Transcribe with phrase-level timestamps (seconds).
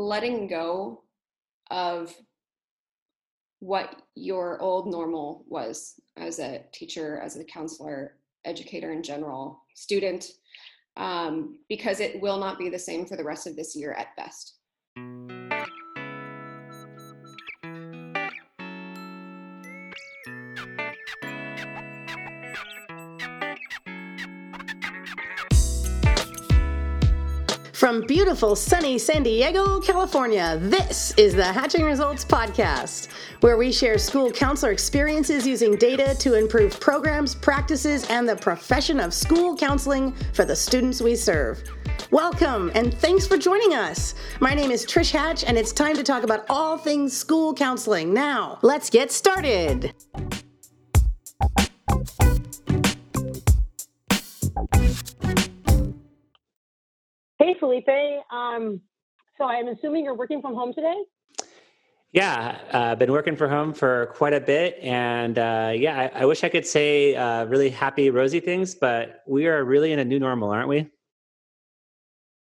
[0.00, 1.04] letting go
[1.70, 2.14] of
[3.60, 10.30] what your old normal was as a teacher, as a counselor, educator in general, student,
[10.96, 14.16] um, because it will not be the same for the rest of this year at
[14.16, 14.59] best.
[27.90, 33.08] From beautiful sunny San Diego, California, this is the Hatching Results Podcast,
[33.40, 39.00] where we share school counselor experiences using data to improve programs, practices, and the profession
[39.00, 41.64] of school counseling for the students we serve.
[42.12, 44.14] Welcome and thanks for joining us.
[44.38, 48.14] My name is Trish Hatch, and it's time to talk about all things school counseling.
[48.14, 49.94] Now, let's get started.
[57.60, 57.88] Felipe.
[58.32, 58.80] Um,
[59.38, 60.96] so I'm assuming you're working from home today?
[62.12, 64.78] Yeah, I've uh, been working from home for quite a bit.
[64.82, 69.22] And uh, yeah, I, I, wish I could say uh, really happy, rosy things, but
[69.28, 70.90] we are really in a new normal, aren't we?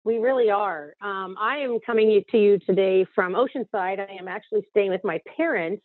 [0.04, 0.96] We really are.
[1.02, 4.00] Um, I am coming to you today from Oceanside.
[4.02, 5.82] I am actually staying with my parents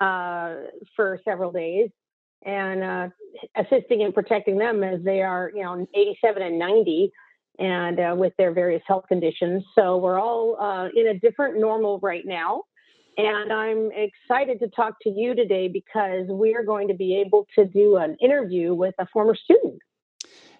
[0.00, 0.54] uh,
[0.94, 1.90] for several days
[2.46, 3.08] and uh,
[3.56, 7.10] assisting and protecting them as they are, you know, 87 and 90
[7.58, 9.64] and uh, with their various health conditions.
[9.74, 12.62] So we're all uh, in a different normal right now.
[13.16, 17.64] And I'm excited to talk to you today because we're going to be able to
[17.64, 19.80] do an interview with a former student.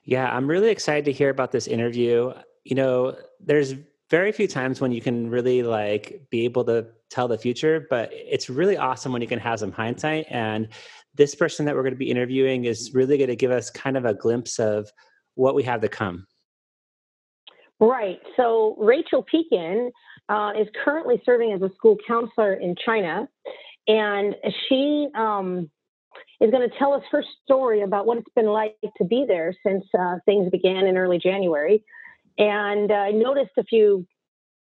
[0.03, 2.33] Yeah, I'm really excited to hear about this interview.
[2.65, 3.75] You know, there's
[4.11, 8.11] very few times when you can really like be able to tell the future, but
[8.13, 10.27] it's really awesome when you can have some hindsight.
[10.31, 10.69] And
[11.15, 13.97] this person that we're going to be interviewing is really going to give us kind
[13.97, 14.91] of a glimpse of
[15.35, 16.27] what we have to come.
[17.81, 18.21] Right.
[18.37, 19.93] So Rachel Pekin
[20.29, 23.29] uh, is currently serving as a school counselor in China,
[23.87, 24.35] and
[24.69, 25.71] she um,
[26.41, 29.55] is going to tell us her story about what it's been like to be there
[29.65, 31.85] since uh, things began in early January.
[32.37, 34.07] And uh, I noticed a few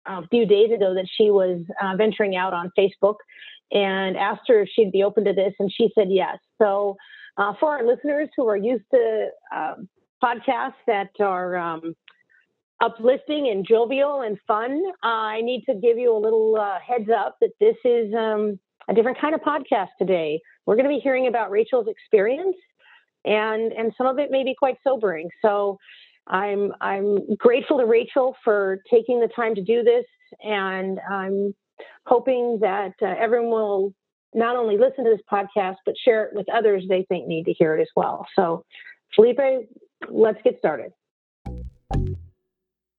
[0.07, 3.15] a few days ago that she was uh, venturing out on Facebook
[3.71, 6.37] and asked her if she'd be open to this, and she said yes.
[6.61, 6.95] So,
[7.37, 9.89] uh, for our listeners who are used to um,
[10.23, 11.95] podcasts that are um,
[12.81, 17.09] uplifting and jovial and fun, uh, I need to give you a little uh, heads
[17.09, 18.59] up that this is um,
[18.89, 20.39] a different kind of podcast today.
[20.65, 22.57] We're going to be hearing about Rachel's experience,
[23.23, 25.29] and and some of it may be quite sobering.
[25.41, 25.77] So.
[26.27, 30.05] I'm I'm grateful to Rachel for taking the time to do this,
[30.41, 31.53] and I'm
[32.07, 33.93] hoping that uh, everyone will
[34.33, 37.53] not only listen to this podcast but share it with others they think need to
[37.53, 38.25] hear it as well.
[38.35, 38.65] So,
[39.15, 39.39] Felipe,
[40.09, 40.91] let's get started.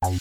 [0.06, 0.21] Well,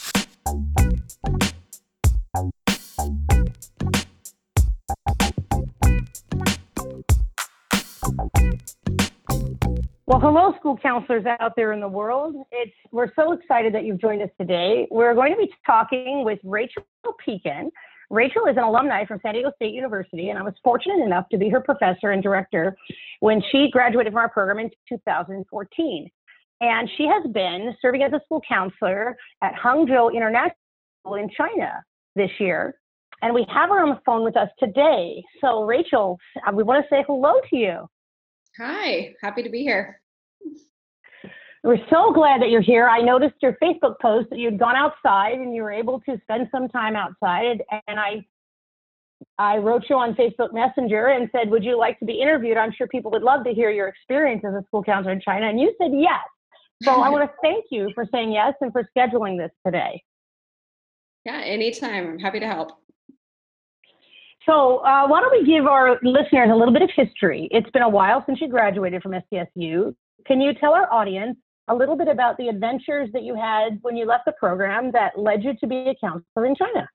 [10.20, 12.36] hello, school counselors out there in the world.
[12.52, 14.88] It's we're so excited that you've joined us today.
[14.90, 16.84] We're going to be talking with Rachel
[17.24, 17.70] Pekin.
[18.10, 21.38] Rachel is an alumni from San Diego State University, and I was fortunate enough to
[21.38, 22.76] be her professor and director
[23.20, 26.10] when she graduated from our program in 2014.
[26.62, 30.56] And she has been serving as a school counselor at Hangzhou International
[31.18, 31.84] in China
[32.16, 32.76] this year.
[33.22, 35.24] And we have her on the phone with us today.
[35.42, 36.18] So, Rachel,
[36.48, 37.90] uh, we want to say hello to you.
[38.60, 40.02] Hi, happy to be here.
[41.64, 42.88] We're so glad that you're here.
[42.88, 46.48] I noticed your Facebook post that you'd gone outside and you were able to spend
[46.52, 47.64] some time outside.
[47.88, 48.26] And I
[49.38, 52.58] I wrote you on Facebook Messenger and said, Would you like to be interviewed?
[52.58, 55.48] I'm sure people would love to hear your experience as a school counselor in China.
[55.48, 56.20] And you said yes.
[56.84, 60.04] So I want to thank you for saying yes and for scheduling this today.
[61.26, 62.08] Yeah, anytime.
[62.08, 62.72] I'm happy to help.
[64.46, 67.48] So, uh, why don't we give our listeners a little bit of history?
[67.52, 69.96] It's been a while since you graduated from SDSU.
[70.28, 71.38] Can you tell our audience
[71.68, 75.18] a little bit about the adventures that you had when you left the program that
[75.18, 76.88] led you to be a counselor in China?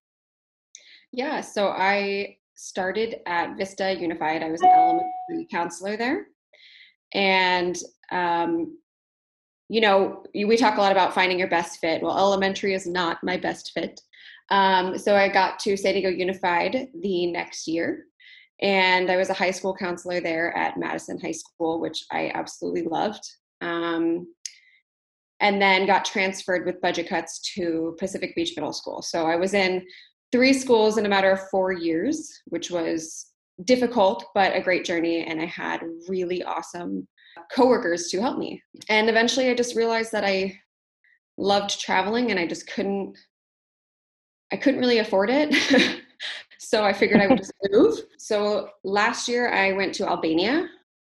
[1.12, 4.44] Yeah, so I started at Vista Unified.
[4.44, 6.26] I was an elementary counselor there.
[7.14, 7.76] And
[8.12, 8.78] um,
[9.70, 12.02] you know, we talk a lot about finding your best fit.
[12.02, 14.00] Well, elementary is not my best fit.
[14.50, 18.06] Um, so I got to San Diego Unified the next year,
[18.60, 22.82] and I was a high school counselor there at Madison High School, which I absolutely
[22.82, 23.22] loved.
[23.60, 24.26] Um,
[25.38, 29.02] and then got transferred with budget cuts to Pacific Beach Middle School.
[29.02, 29.86] So I was in
[30.32, 33.26] three schools in a matter of four years, which was
[33.64, 35.24] difficult but a great journey.
[35.24, 37.06] And I had really awesome
[37.54, 38.62] coworkers to help me.
[38.88, 40.58] And eventually I just realized that I
[41.36, 43.16] loved traveling and I just couldn't
[44.52, 45.54] I couldn't really afford it.
[46.58, 48.00] so I figured I would just move.
[48.18, 50.68] So last year I went to Albania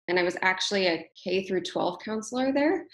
[0.09, 2.85] and I was actually a K through 12 counselor there,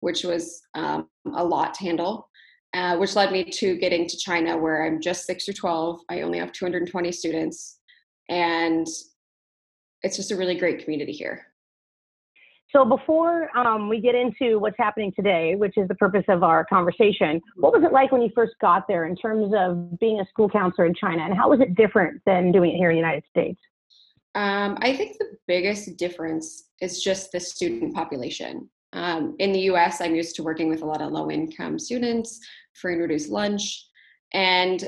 [0.00, 2.28] which was um, a lot to handle.
[2.74, 6.00] Uh, which led me to getting to China, where I'm just six through 12.
[6.08, 7.78] I only have 220 students,
[8.28, 8.84] and
[10.02, 11.46] it's just a really great community here.
[12.74, 16.64] So before um, we get into what's happening today, which is the purpose of our
[16.64, 20.26] conversation, what was it like when you first got there in terms of being a
[20.26, 23.00] school counselor in China, and how was it different than doing it here in the
[23.00, 23.60] United States?
[24.34, 28.68] Um, I think the biggest difference is just the student population.
[28.92, 32.40] Um, in the US, I'm used to working with a lot of low income students,
[32.72, 33.86] free and reduced lunch,
[34.32, 34.82] and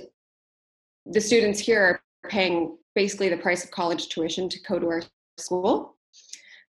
[1.06, 5.02] the students here are paying basically the price of college tuition to go to our
[5.38, 5.95] school.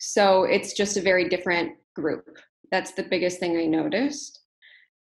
[0.08, 2.38] So it's just a very different group.
[2.72, 4.42] That's the biggest thing I noticed.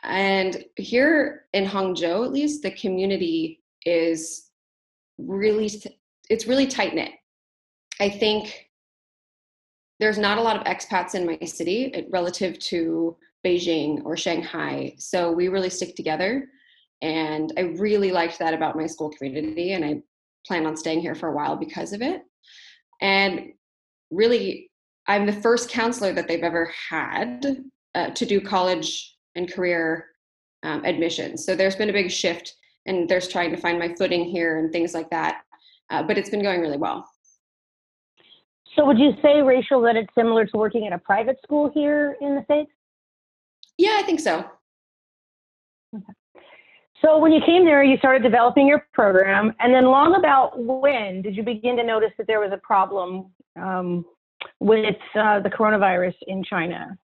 [0.03, 4.51] And here in Hangzhou, at least, the community is
[5.17, 5.69] really,
[6.29, 7.11] it's really tight knit.
[7.99, 8.69] I think
[9.99, 14.93] there's not a lot of expats in my city eh, relative to Beijing or Shanghai.
[14.99, 16.49] So we really stick together.
[17.01, 19.73] And I really liked that about my school community.
[19.73, 20.03] And I
[20.45, 22.21] plan on staying here for a while because of it.
[23.01, 23.53] And
[24.11, 24.69] really,
[25.07, 27.63] I'm the first counselor that they've ever had
[27.95, 30.07] uh, to do college and career
[30.63, 31.45] um, admissions.
[31.45, 32.55] So there's been a big shift,
[32.85, 35.41] and there's trying to find my footing here and things like that.
[35.89, 37.09] Uh, but it's been going really well.
[38.75, 42.15] So would you say, Rachel, that it's similar to working at a private school here
[42.21, 42.71] in the States?
[43.77, 44.45] Yeah, I think so.
[45.95, 46.13] Okay.
[47.03, 51.21] So when you came there, you started developing your program, and then long about when
[51.21, 54.05] did you begin to notice that there was a problem um,
[54.59, 56.97] with uh, the coronavirus in China?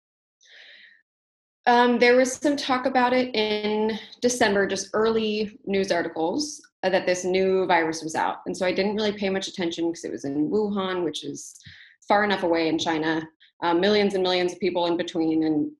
[1.67, 7.07] Um, there was some talk about it in December, just early news articles uh, that
[7.07, 8.39] this new virus was out.
[8.47, 11.59] And so I didn't really pay much attention because it was in Wuhan, which is
[12.07, 13.27] far enough away in China,
[13.63, 15.43] uh, millions and millions of people in between.
[15.43, 15.73] And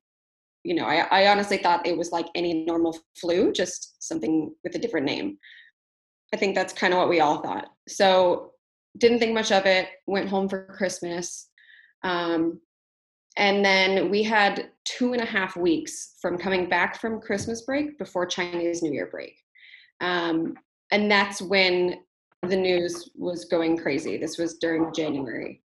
[0.63, 4.75] you know, I, I honestly thought it was like any normal flu, just something with
[4.75, 5.37] a different name.
[6.33, 7.69] I think that's kind of what we all thought.
[7.87, 8.51] So
[8.97, 9.89] didn't think much of it.
[10.05, 11.49] Went home for Christmas,
[12.03, 12.59] um,
[13.35, 17.97] and then we had two and a half weeks from coming back from Christmas break
[17.97, 19.35] before Chinese New Year break,
[20.01, 20.55] um,
[20.91, 21.99] and that's when
[22.43, 24.17] the news was going crazy.
[24.17, 25.61] This was during January.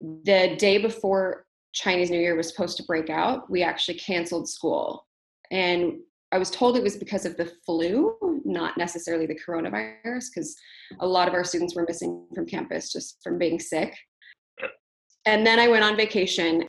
[0.00, 5.06] The day before Chinese New Year was supposed to break out, we actually canceled school.
[5.50, 6.00] And
[6.32, 10.56] I was told it was because of the flu, not necessarily the coronavirus, because
[11.00, 13.96] a lot of our students were missing from campus just from being sick.
[15.24, 16.62] And then I went on vacation.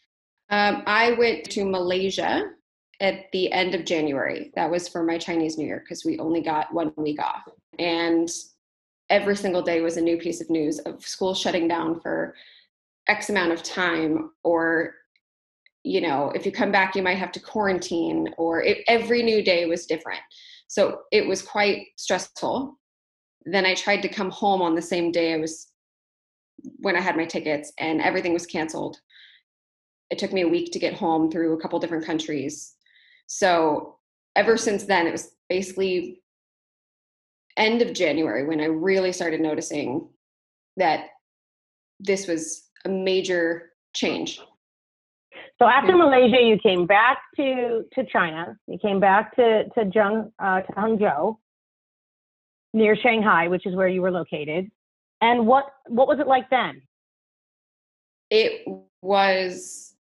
[0.50, 2.52] Um, I went to Malaysia
[3.00, 4.52] at the end of January.
[4.56, 7.48] That was for my Chinese New Year because we only got one week off.
[7.78, 8.30] And
[9.10, 12.36] every single day was a new piece of news of school shutting down for
[13.08, 14.96] X amount of time, or,
[15.84, 19.44] you know, if you come back, you might have to quarantine, or it, every new
[19.44, 20.20] day was different.
[20.68, 22.78] So it was quite stressful.
[23.46, 25.72] Then I tried to come home on the same day I was
[26.80, 28.98] when I had my tickets, and everything was canceled.
[30.10, 32.74] It took me a week to get home through a couple different countries.
[33.28, 33.98] So
[34.36, 36.22] ever since then, it was basically
[37.58, 40.10] end of January when I really started noticing
[40.78, 41.08] that
[42.00, 44.40] this was a major change.
[45.60, 48.58] So after Malaysia, you came back to, to China.
[48.68, 51.38] You came back to to, Zheng, uh, to Hangzhou,
[52.74, 54.70] near Shanghai, which is where you were located.
[55.20, 56.84] And what what was it like then?
[58.30, 58.68] It
[59.02, 59.96] was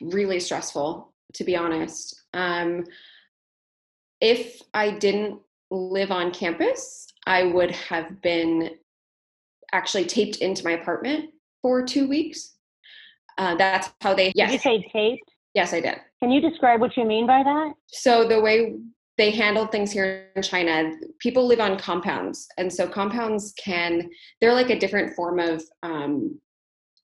[0.00, 2.22] really stressful, to be honest.
[2.32, 2.84] Um,
[4.20, 5.40] if I didn't
[5.70, 8.70] live on campus, I would have been
[9.72, 12.54] actually taped into my apartment for two weeks.
[13.38, 14.32] Uh, that's how they.
[14.34, 14.50] Yes.
[14.50, 15.30] Did you say taped?
[15.54, 15.96] Yes, I did.
[16.20, 17.72] Can you describe what you mean by that?
[17.86, 18.76] So the way
[19.16, 24.54] they handle things here in China, people live on compounds, and so compounds can they're
[24.54, 26.38] like a different form of um,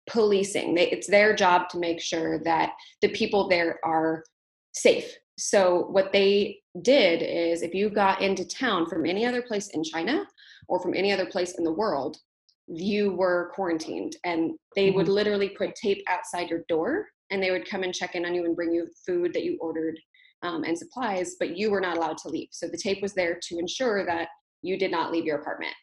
[0.08, 0.74] policing.
[0.74, 4.24] They, it's their job to make sure that the people there are
[4.72, 5.16] safe.
[5.36, 9.82] So what they did is, if you got into town from any other place in
[9.82, 10.26] China
[10.68, 12.18] or from any other place in the world,
[12.66, 14.96] you were quarantined and they mm-hmm.
[14.96, 18.34] would literally put tape outside your door and they would come and check in on
[18.34, 19.98] you and bring you food that you ordered
[20.42, 22.48] um, and supplies but you were not allowed to leave.
[22.52, 24.28] So the tape was there to ensure that
[24.62, 25.74] you did not leave your apartment.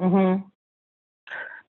[0.00, 0.42] Mm-hmm.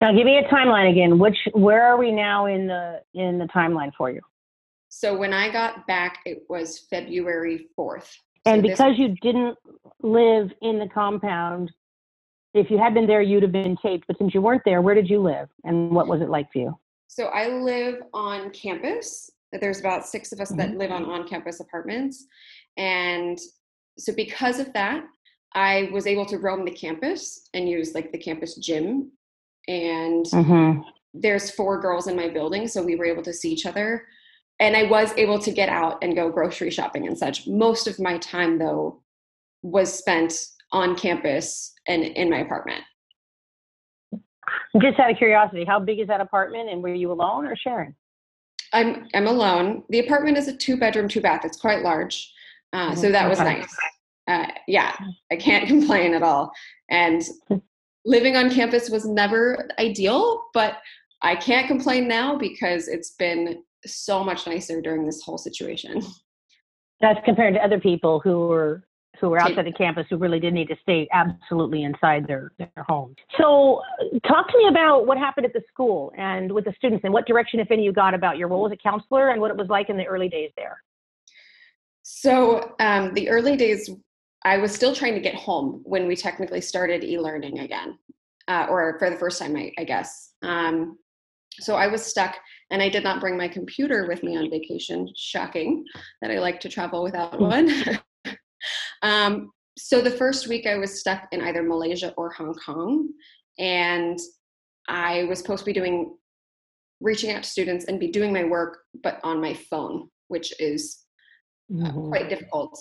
[0.01, 1.19] now give me a timeline again.
[1.19, 4.21] Which where are we now in the in the timeline for you?
[4.89, 8.11] So when i got back it was february 4th
[8.45, 9.57] And So this- because you didn't
[10.01, 11.71] live in the compound,
[12.55, 14.07] if you had been there, you'd have been taped.
[14.07, 16.59] But since you weren't there, where did you live, and what was it like for
[16.59, 16.79] you?
[17.07, 19.29] So I live on campus.
[19.51, 22.25] There's about six of us that live on on-campus apartments,
[22.77, 23.37] and
[23.97, 25.03] so because of that,
[25.53, 29.11] I was able to roam the campus and use like the campus gym.
[29.67, 30.81] And Mm-hmm.
[31.13, 34.05] there's four girls in my building, so we were able to see each other.
[34.59, 37.47] And I was able to get out and go grocery shopping and such.
[37.47, 39.01] Most of my time, though,
[39.61, 40.33] was spent
[40.71, 42.81] on campus and in my apartment.
[44.81, 47.95] Just out of curiosity, how big is that apartment, and were you alone or sharing?
[48.73, 49.83] I'm I'm alone.
[49.89, 51.45] The apartment is a two bedroom, two bath.
[51.45, 52.31] It's quite large,
[52.73, 53.73] uh, so that was nice.
[54.27, 54.95] Uh, yeah,
[55.31, 56.51] I can't complain at all.
[56.89, 57.23] And
[58.05, 60.77] living on campus was never ideal, but
[61.21, 66.01] I can't complain now because it's been so much nicer during this whole situation.
[67.01, 68.87] That's compared to other people who were
[69.19, 72.71] who were outside the campus who really did need to stay absolutely inside their their
[72.87, 73.15] homes.
[73.37, 73.81] So,
[74.27, 77.25] talk to me about what happened at the school and with the students, and what
[77.25, 79.67] direction, if any, you got about your role as a counselor and what it was
[79.69, 80.81] like in the early days there.
[82.03, 83.89] So um, the early days,
[84.43, 87.97] I was still trying to get home when we technically started e-learning again,
[88.47, 90.33] uh, or for the first time, I, I guess.
[90.43, 90.99] Um,
[91.59, 92.35] so I was stuck,
[92.69, 95.09] and I did not bring my computer with me on vacation.
[95.15, 95.85] Shocking
[96.21, 97.71] that I like to travel without one.
[99.05, 103.09] um, so the first week, I was stuck in either Malaysia or Hong Kong,
[103.59, 104.17] and
[104.87, 106.17] I was supposed to be doing
[107.01, 111.03] reaching out to students and be doing my work, but on my phone, which is
[111.83, 112.79] uh, quite difficult.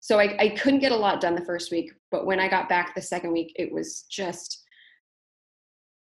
[0.00, 2.68] So I, I couldn't get a lot done the first week, but when I got
[2.68, 4.62] back the second week, it was just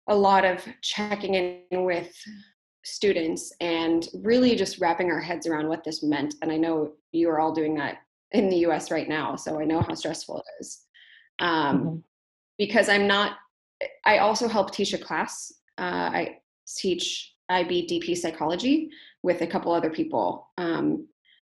[0.09, 2.13] a lot of checking in with
[2.85, 6.35] students and really just wrapping our heads around what this meant.
[6.43, 7.99] And I know you are all doing that
[8.33, 10.85] in the US right now, so I know how stressful it is.
[11.39, 12.03] Um, Mhm.
[12.59, 13.39] Because I'm not,
[14.05, 15.53] I also help teach a class.
[15.79, 16.39] Uh, I
[16.77, 18.91] teach IB DP psychology
[19.23, 20.49] with a couple other people.
[20.59, 21.07] Um,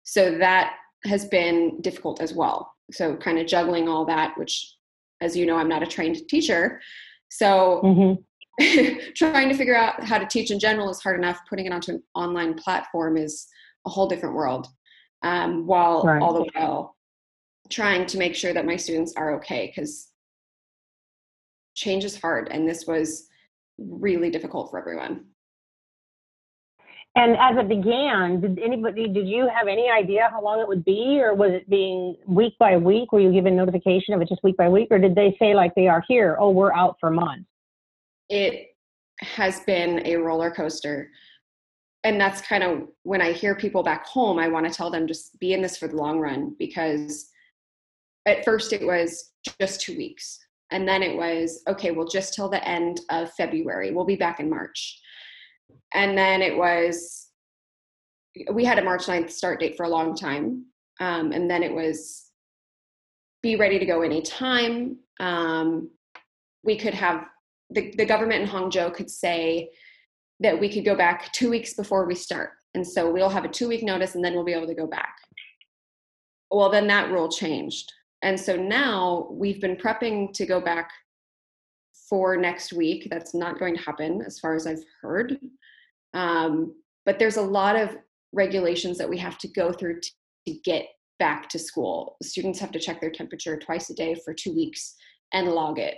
[0.03, 4.75] so that has been difficult as well so kind of juggling all that which
[5.21, 6.81] as you know i'm not a trained teacher
[7.29, 8.23] so Mhm.
[9.15, 11.91] trying to figure out how to teach in general is hard enough putting it onto
[11.93, 13.47] an online platform is
[13.85, 14.67] a whole different world
[15.25, 16.21] um, while Right.
[16.21, 16.95] all the while
[17.69, 20.11] trying to make sure that my students are okay because
[21.73, 23.27] change is hard and this was
[23.77, 25.25] really difficult for everyone
[27.17, 30.83] And as it began, did anybody, did you have any idea how long it would
[30.83, 33.13] be, or was it being week by week?
[33.13, 35.73] Were you given notification of it just week by week, or did they say like
[35.75, 36.35] they are here?
[36.39, 37.49] Oh, we're out for months.
[38.29, 38.75] it
[39.21, 41.09] has been a roller coaster.
[42.05, 45.07] And that's kind of when I hear people back home, I want to tell them
[45.07, 47.31] just be in this for the long run because
[48.27, 50.37] at first it was just two weeks.
[50.69, 53.91] And then it was, okay, well, just till the end of February.
[53.91, 55.01] We'll be back in March.
[55.95, 57.29] And then it was,
[58.53, 60.65] we had a March 9th start date for a long time.
[60.99, 62.29] Um, and then it was,
[63.41, 64.97] be ready to go anytime.
[65.19, 65.89] Um,
[66.63, 67.25] we could have
[67.71, 69.71] the, the government in Hangzhou could say
[70.39, 72.51] that we could go back two weeks before we start.
[72.73, 74.87] And so we'll have a two week notice and then we'll be able to go
[74.87, 75.15] back.
[76.51, 77.91] Well, then that rule changed.
[78.21, 80.89] And so now we've been prepping to go back
[82.09, 83.07] for next week.
[83.09, 85.39] That's not going to happen as far as I've heard.
[86.13, 86.75] Um,
[87.05, 87.97] but there's a lot of
[88.33, 90.09] regulations that we have to go through to,
[90.47, 90.87] to get
[91.19, 92.17] back to school.
[92.21, 94.95] Students have to check their temperature twice a day for two weeks
[95.33, 95.95] and log it.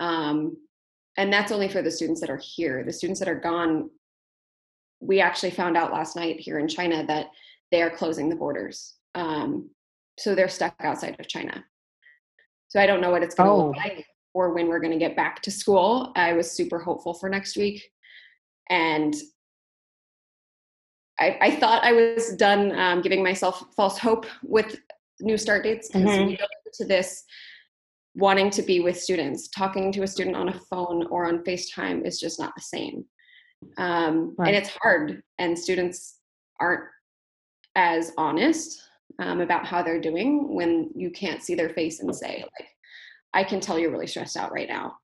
[0.00, 0.56] Um,
[1.16, 2.82] and that's only for the students that are here.
[2.84, 3.90] The students that are gone
[5.00, 7.26] we actually found out last night here in china that
[7.70, 8.94] they are closing the borders.
[9.14, 9.68] Um,
[10.18, 11.62] so they're stuck outside of china.
[12.68, 13.66] So i don't know what it's going to Oh.
[13.68, 16.10] look like or when we're going to get back to school.
[16.16, 17.84] I was super hopeful for next week.
[18.70, 19.14] And
[21.18, 24.76] i, I thought i was done um, giving myself false hope with
[25.20, 26.26] new start dates because Mhm.
[26.26, 27.24] we go into this
[28.16, 32.06] wanting to be with students talking to a student on a phone or on facetime
[32.06, 33.04] is just not the same
[33.78, 34.48] um, Right.
[34.48, 36.20] and it's hard and students
[36.60, 36.84] aren't
[37.76, 38.80] as honest
[39.18, 42.68] um, about how they're doing when you can't see their face and say like
[43.32, 44.96] i can tell you're really stressed out right now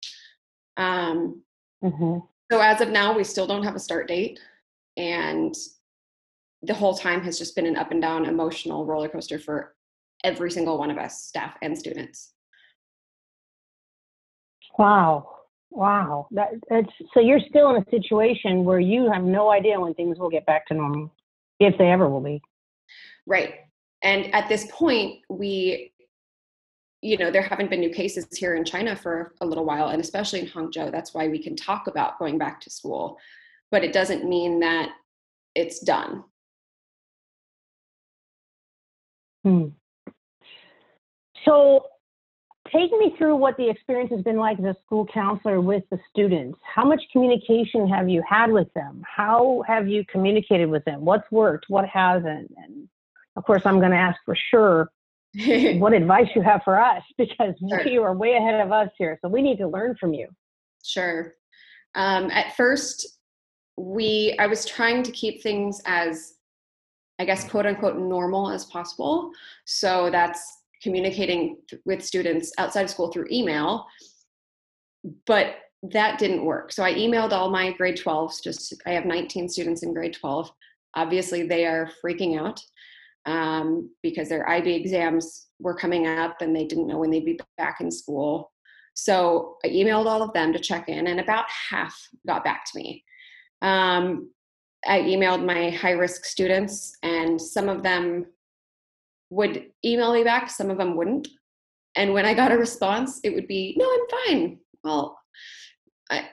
[0.76, 1.42] um,
[1.82, 2.26] Mhm.
[2.52, 4.38] so as of now we still don't have a start date
[4.96, 5.54] and
[6.62, 9.74] the whole time has just been an up and down emotional roller coaster for
[10.24, 12.34] every single one of us staff and students
[14.80, 15.28] Wow.
[15.68, 16.26] Wow.
[16.30, 20.18] That, that's, so you're still in a situation where you have no idea when things
[20.18, 21.14] will get back to normal,
[21.58, 22.40] if they ever will be.
[23.26, 23.56] Right.
[24.02, 25.92] and at this point, we,
[27.02, 30.00] you know, there haven't been new cases here in China for a little while, and
[30.00, 30.90] especially in Hangzhou.
[30.90, 33.18] That's why we can talk about going back to school,
[33.70, 34.88] but it doesn't mean that
[35.54, 36.25] it's done.
[39.44, 39.66] Hmm.
[41.44, 41.84] So,
[42.72, 45.98] take me through what the experience has been like as a school counselor with the
[46.10, 46.58] students.
[46.62, 49.02] How much communication have you had with them?
[49.04, 51.04] How have you communicated with them?
[51.04, 51.66] What's worked?
[51.68, 52.52] What hasn't?
[52.56, 52.88] And
[53.36, 54.90] of course, I'm going to ask for sure
[55.78, 57.86] what advice you have for us because sure.
[57.86, 59.18] you are way ahead of us here.
[59.22, 60.28] So we need to learn from you.
[60.84, 61.34] Sure.
[61.94, 63.18] Um, at first,
[63.76, 66.34] we I was trying to keep things as
[67.18, 69.30] I guess quote unquote normal as possible.
[69.64, 73.87] So that's communicating with students outside of school through email.
[75.26, 76.72] But that didn't work.
[76.72, 80.50] So I emailed all my grade 12s, just I have 19 students in grade 12.
[80.94, 82.60] Obviously, they are freaking out
[83.26, 87.40] um, because their IB exams were coming up and they didn't know when they'd be
[87.56, 88.52] back in school.
[88.94, 91.96] So I emailed all of them to check in, and about half
[92.26, 93.04] got back to me.
[93.62, 94.30] Um,
[94.87, 98.26] I emailed my high risk students, and some of them
[99.30, 101.28] would email me back, some of them wouldn't.
[101.96, 104.58] And when I got a response, it would be, No, I'm fine.
[104.84, 105.18] Well,
[106.10, 106.28] I,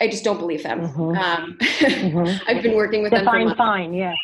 [0.00, 0.80] I just don't believe them.
[0.80, 1.18] Mm-hmm.
[1.18, 2.44] Um, mm-hmm.
[2.50, 3.50] I've been working with Define them.
[3.50, 4.14] For fine, yeah.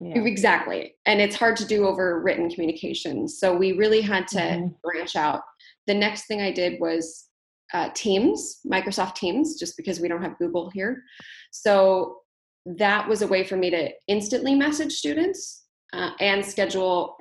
[0.00, 0.18] yeah.
[0.18, 0.94] Exactly.
[1.06, 3.28] And it's hard to do over written communication.
[3.28, 4.68] So we really had to mm-hmm.
[4.82, 5.42] branch out.
[5.86, 7.28] The next thing I did was
[7.74, 11.02] uh, Teams, Microsoft Teams, just because we don't have Google here.
[11.50, 12.18] So
[12.64, 17.16] that was a way for me to instantly message students uh, and schedule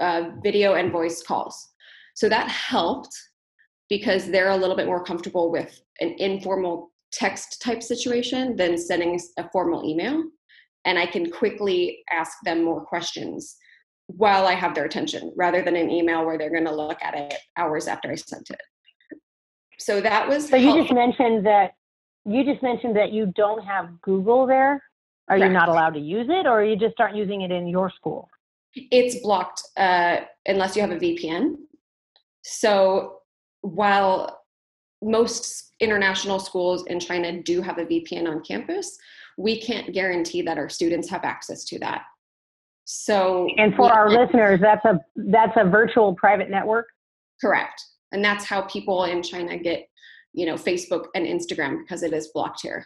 [0.00, 1.68] uh, video and voice calls.
[2.14, 3.16] So that helped
[3.88, 9.20] because they're a little bit more comfortable with an informal text type situation than sending
[9.38, 10.22] a formal email.
[10.84, 13.56] And I can quickly ask them more questions
[14.06, 17.14] while I have their attention rather than an email where they're going to look at
[17.14, 18.60] it hours after I sent it.
[19.78, 20.48] So that was.
[20.48, 21.72] So you just mentioned that
[22.24, 24.82] you just mentioned that you don't have Google there.
[25.28, 25.44] Are Correct.
[25.44, 28.28] you not allowed to use it, or you just aren't using it in your school?
[28.74, 31.56] It's blocked uh, unless you have a VPN.
[32.42, 33.18] So
[33.62, 34.40] while
[35.02, 38.98] most international schools in China do have a VPN on campus,
[39.38, 42.02] we can't guarantee that our students have access to that.
[42.84, 46.86] So And for our listeners, that's a that's a virtual private network?
[47.40, 47.80] Correct.
[48.12, 49.88] And that's how people in China get,
[50.32, 52.84] you know, Facebook and Instagram because it is blocked here.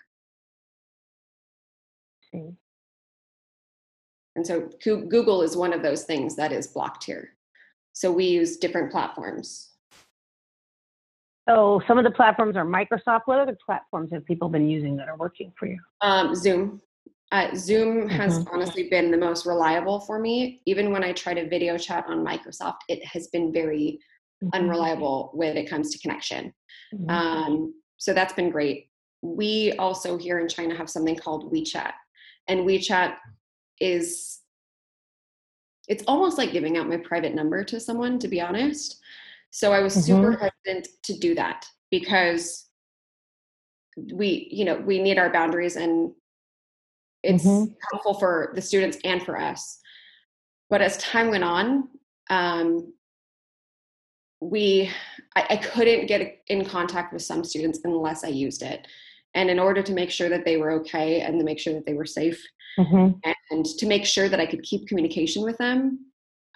[4.37, 7.31] And so Google is one of those things that is blocked here.
[7.92, 9.70] So we use different platforms.
[11.49, 13.23] So some of the platforms are Microsoft.
[13.27, 15.79] What other platforms have people been using that are working for you?
[16.01, 16.81] Um, Zoom.
[17.33, 18.55] Uh, Zoom has mm-hmm.
[18.55, 20.62] honestly been the most reliable for me.
[20.66, 23.99] Even when I try to video chat on Microsoft, it has been very
[24.42, 24.49] mm-hmm.
[24.53, 26.53] unreliable when it comes to connection.
[26.94, 27.11] Mm-hmm.
[27.11, 28.88] Um, so that's been great.
[29.23, 31.92] We also here in China have something called WeChat,
[32.49, 33.16] and WeChat
[33.80, 34.40] is
[35.88, 39.00] it's almost like giving out my private number to someone to be honest
[39.50, 40.06] so i was mm-hmm.
[40.06, 42.66] super hesitant to do that because
[44.12, 46.12] we you know we need our boundaries and
[47.22, 47.72] it's mm-hmm.
[47.90, 49.78] helpful for the students and for us
[50.70, 51.88] but as time went on
[52.30, 52.92] um,
[54.40, 54.90] we
[55.37, 58.87] I, I couldn't get in contact with some students unless i used it
[59.35, 61.85] and in order to make sure that they were okay and to make sure that
[61.87, 62.42] they were safe
[62.79, 63.12] mm-hmm.
[63.51, 65.99] and to make sure that i could keep communication with them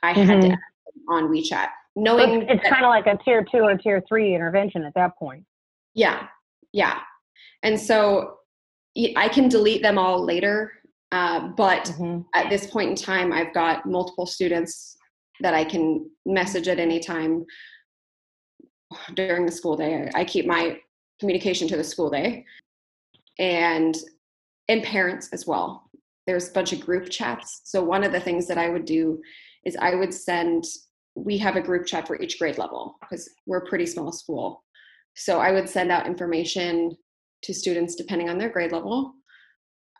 [0.02, 0.28] i mm-hmm.
[0.28, 1.12] had to mm-hmm.
[1.12, 4.84] on wechat knowing it's, it's kind of like a tier two or tier three intervention
[4.84, 5.44] at that point
[5.94, 6.26] yeah
[6.72, 7.00] yeah
[7.62, 8.36] and so
[9.16, 10.72] i can delete them all later
[11.10, 12.20] uh, but mm-hmm.
[12.34, 14.96] at this point in time i've got multiple students
[15.40, 17.44] that i can message at any time
[19.14, 20.78] during the school day i keep my
[21.20, 22.44] communication to the school day
[23.38, 23.96] and
[24.68, 25.90] and parents as well.
[26.26, 27.62] There's a bunch of group chats.
[27.64, 29.20] So one of the things that i would do
[29.64, 30.64] is i would send
[31.14, 34.64] we have a group chat for each grade level because we're a pretty small school.
[35.14, 36.96] So i would send out information
[37.42, 39.14] to students depending on their grade level.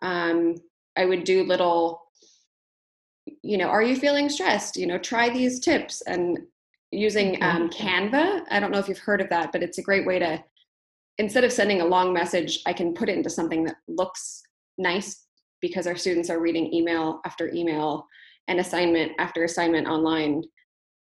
[0.03, 0.55] Um,
[0.97, 2.03] i would do little
[3.43, 4.77] you know are you feeling stressed?
[4.77, 6.39] You know try these tips and
[6.91, 8.43] using um, canva.
[8.51, 10.43] I don't know if you've heard of that but it's a great way to
[11.19, 14.43] instead of sending a long message, I can put it into something that looks
[14.79, 15.27] nice
[15.61, 18.07] because our students are reading email after email
[18.47, 20.43] and assignment after assignment online.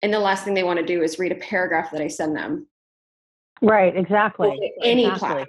[0.02, 2.36] And the last thing they want to do is read a paragraph that I send
[2.36, 2.66] them.
[3.62, 4.72] Right, exactly.
[4.82, 5.28] Any exactly.
[5.28, 5.46] platform.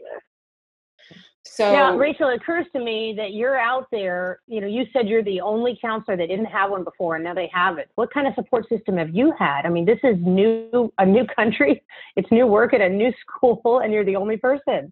[1.47, 4.39] So now, Rachel, it occurs to me that you're out there.
[4.47, 7.33] You know, you said you're the only counselor that didn't have one before, and now
[7.33, 7.89] they have it.
[7.95, 9.65] What kind of support system have you had?
[9.65, 11.83] I mean, this is new, a new country.
[12.15, 14.91] It's new work at a new school, and you're the only person.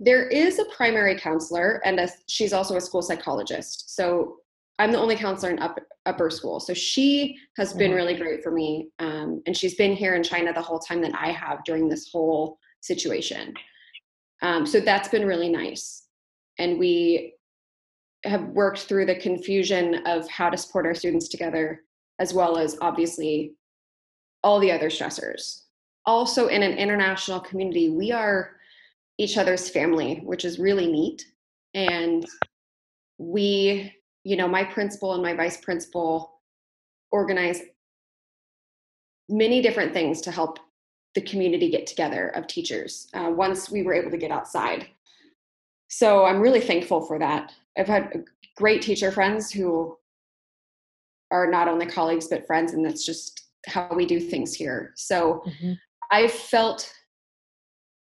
[0.00, 3.94] There is a primary counselor, and a, she's also a school psychologist.
[3.94, 4.38] So
[4.78, 6.60] I'm the only counselor in up, upper school.
[6.60, 8.88] So she has been really great for me.
[9.00, 12.10] Um, and she's been here in China the whole time that I have during this
[12.10, 13.54] whole situation.
[14.42, 16.06] Um, so that's been really nice.
[16.58, 17.34] And we
[18.24, 21.82] have worked through the confusion of how to support our students together,
[22.18, 23.54] as well as obviously
[24.42, 25.62] all the other stressors.
[26.06, 28.56] Also, in an international community, we are
[29.18, 31.24] each other's family, which is really neat.
[31.74, 32.26] And
[33.18, 33.92] we
[34.28, 36.42] you know, my principal and my vice principal
[37.10, 37.62] organize
[39.30, 40.58] many different things to help
[41.18, 44.86] the community get together of teachers uh, once we were able to get outside.
[45.88, 47.50] So I'm really thankful for that.
[47.76, 48.24] I've had
[48.56, 49.96] great teacher friends who
[51.32, 54.92] are not only colleagues but friends, and that's just how we do things here.
[54.94, 55.72] So mm-hmm.
[56.12, 56.92] I felt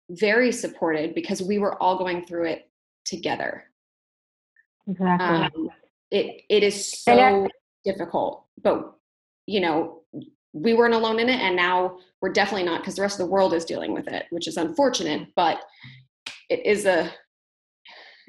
[0.09, 2.69] very supported because we were all going through it
[3.05, 3.65] together.
[4.87, 5.27] Exactly.
[5.27, 5.69] Um,
[6.09, 7.47] it it is so
[7.83, 8.95] difficult but
[9.45, 10.01] you know
[10.55, 13.31] we weren't alone in it and now we're definitely not because the rest of the
[13.31, 15.59] world is dealing with it which is unfortunate but
[16.49, 17.11] it is a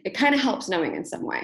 [0.05, 1.43] it kind of helps knowing in some way.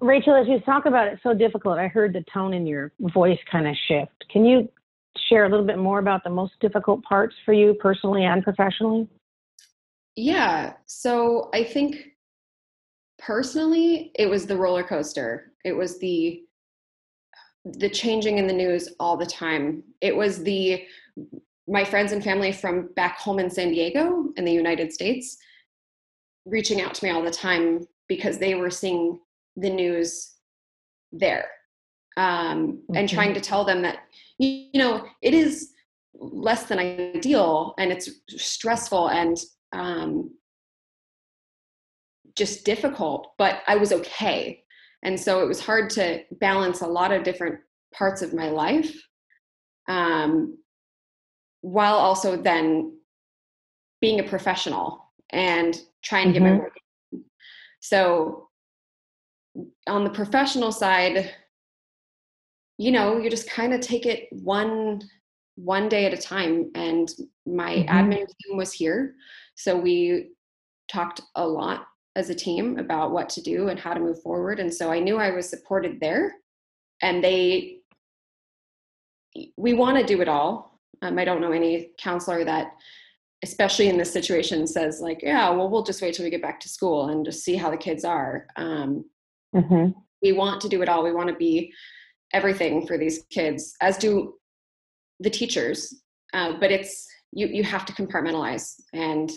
[0.00, 1.78] Rachel as you talk about it so difficult.
[1.78, 4.24] I heard the tone in your voice kind of shift.
[4.32, 4.68] Can you
[5.28, 9.08] share a little bit more about the most difficult parts for you personally and professionally?
[10.16, 12.10] Yeah so i think
[13.18, 15.52] personally it was the roller coaster.
[15.64, 16.42] It was the
[17.64, 20.82] the changing in the news all the time it was the
[21.68, 25.36] my friends and family from back home in san diego in the united states
[26.46, 29.18] reaching out to me all the time because they were seeing
[29.56, 30.36] the news
[31.12, 31.48] there
[32.16, 33.98] um, and trying to tell them that
[34.38, 35.72] you know it is
[36.14, 39.38] less than ideal and it's stressful and
[39.72, 40.30] um,
[42.36, 44.64] just difficult, but I was okay.
[45.02, 47.60] And so it was hard to balance a lot of different
[47.94, 48.94] parts of my life
[49.88, 50.58] um,
[51.62, 52.96] while also then
[54.00, 56.56] being a professional and trying to get mm-hmm.
[56.56, 56.76] my work.
[57.80, 58.48] So
[59.86, 61.30] on the professional side,
[62.78, 65.02] you know, you just kind of take it one
[65.56, 67.12] one day at a time and
[67.46, 67.94] my mm-hmm.
[67.94, 69.14] admin team was here
[69.54, 70.30] so we
[70.90, 71.86] talked a lot
[72.20, 74.60] as a team about what to do and how to move forward.
[74.60, 76.36] And so I knew I was supported there.
[77.02, 77.78] And they,
[79.56, 80.78] we want to do it all.
[81.02, 82.66] Um, I don't know any counselor that,
[83.42, 86.60] especially in this situation, says, like, yeah, well, we'll just wait till we get back
[86.60, 88.46] to school and just see how the kids are.
[88.56, 89.06] Um,
[89.54, 89.98] mm-hmm.
[90.22, 91.02] We want to do it all.
[91.02, 91.72] We want to be
[92.34, 94.34] everything for these kids, as do
[95.20, 96.02] the teachers.
[96.34, 99.30] Uh, but it's, you, you have to compartmentalize and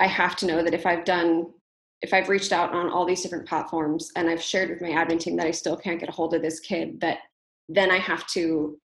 [0.00, 1.46] I have to know that if I've done,
[2.00, 5.20] if I've reached out on all these different platforms and I've shared with my admin
[5.20, 7.18] team that I still can't get a hold of this kid, that
[7.68, 8.78] then I have to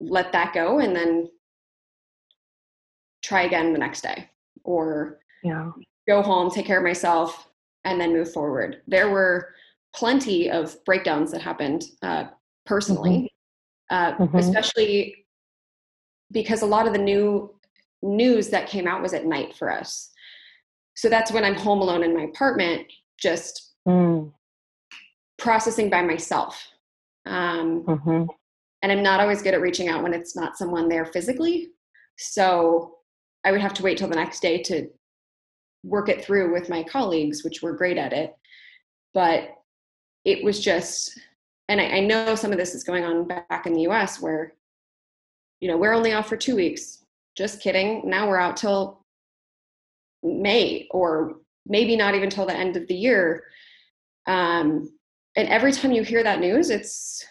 [0.00, 1.28] let that go and then
[3.22, 4.28] try again the next day
[4.64, 5.70] or yeah.
[6.06, 7.48] go home, take care of myself,
[7.84, 8.82] and then move forward.
[8.86, 9.54] There were
[9.94, 12.24] plenty of breakdowns that happened uh,
[12.66, 13.26] personally, mm-hmm.
[13.90, 14.38] Uh, mm-hmm.
[14.38, 15.26] especially
[16.32, 17.54] because a lot of the new
[18.04, 20.10] news that came out was at night for us.
[20.94, 22.86] So that's when I'm home alone in my apartment,
[23.18, 24.32] just mm.
[25.38, 26.68] processing by myself.
[27.26, 28.24] Um, mm-hmm.
[28.82, 31.70] And I'm not always good at reaching out when it's not someone there physically.
[32.16, 32.96] So
[33.42, 34.88] I would have to wait till the next day to
[35.82, 38.34] work it through with my colleagues, which were great at it.
[39.14, 39.48] But
[40.24, 41.18] it was just,
[41.68, 44.54] and I, I know some of this is going on back in the US where,
[45.60, 47.03] you know, we're only off for two weeks
[47.36, 48.02] just kidding.
[48.04, 49.04] Now we're out till
[50.22, 53.44] May or maybe not even till the end of the year.
[54.26, 54.90] Um,
[55.36, 57.24] and every time you hear that news, it's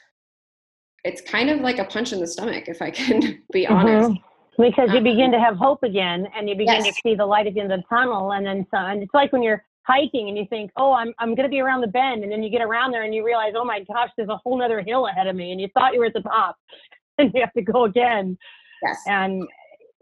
[1.04, 3.20] it's kind of like a punch in the stomach, if I can
[3.52, 3.74] be mm-hmm.
[3.74, 4.10] honest.
[4.10, 4.62] Mm-hmm.
[4.62, 6.96] Because you begin to have hope again, and you begin yes.
[6.96, 9.14] to see the light at the end of the tunnel, and then so, and it's
[9.14, 11.88] like when you're hiking and you think, oh, I'm I'm going to be around the
[11.88, 14.38] bend, and then you get around there and you realize, oh my gosh, there's a
[14.38, 16.58] whole other hill ahead of me, and you thought you were at the top,
[17.18, 18.38] and you have to go again.
[18.84, 18.98] Yes.
[19.08, 19.48] And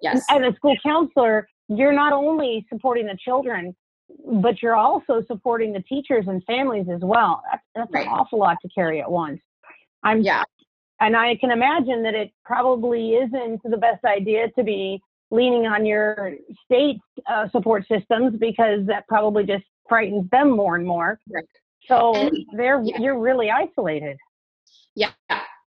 [0.01, 0.23] Yes.
[0.29, 3.75] As a school counselor, you're not only supporting the children,
[4.25, 7.41] but you're also supporting the teachers and families as well.
[7.49, 8.05] That's, that's right.
[8.07, 9.39] an awful lot to carry at once.
[10.03, 10.43] I'm yeah.
[10.99, 15.85] And I can imagine that it probably isn't the best idea to be leaning on
[15.85, 16.33] your
[16.65, 21.19] state uh, support systems because that probably just frightens them more and more.
[21.33, 21.45] Right.
[21.87, 22.99] So And- they're yeah.
[22.99, 24.17] you're really isolated.
[24.93, 25.11] Yeah,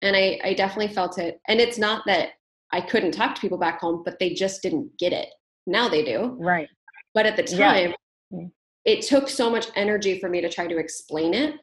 [0.02, 1.40] and I, I definitely felt it.
[1.46, 2.30] And it's not that
[2.72, 5.28] I couldn't talk to people back home, but they just didn't get it.
[5.66, 6.36] Now they do.
[6.40, 6.68] Right.
[7.14, 7.94] But at the time,
[8.32, 8.50] Mm.
[8.86, 11.56] it took so much energy for me to try to explain it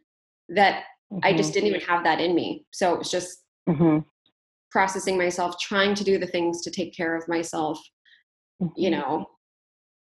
[0.50, 0.84] that
[1.24, 2.66] I just didn't even have that in me.
[2.72, 4.06] So it was just Mhm.
[4.70, 7.82] processing myself, trying to do the things to take care of myself,
[8.76, 8.92] you Mhm.
[8.92, 9.30] know.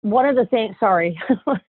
[0.01, 0.77] One of the things.
[0.79, 1.19] Sorry.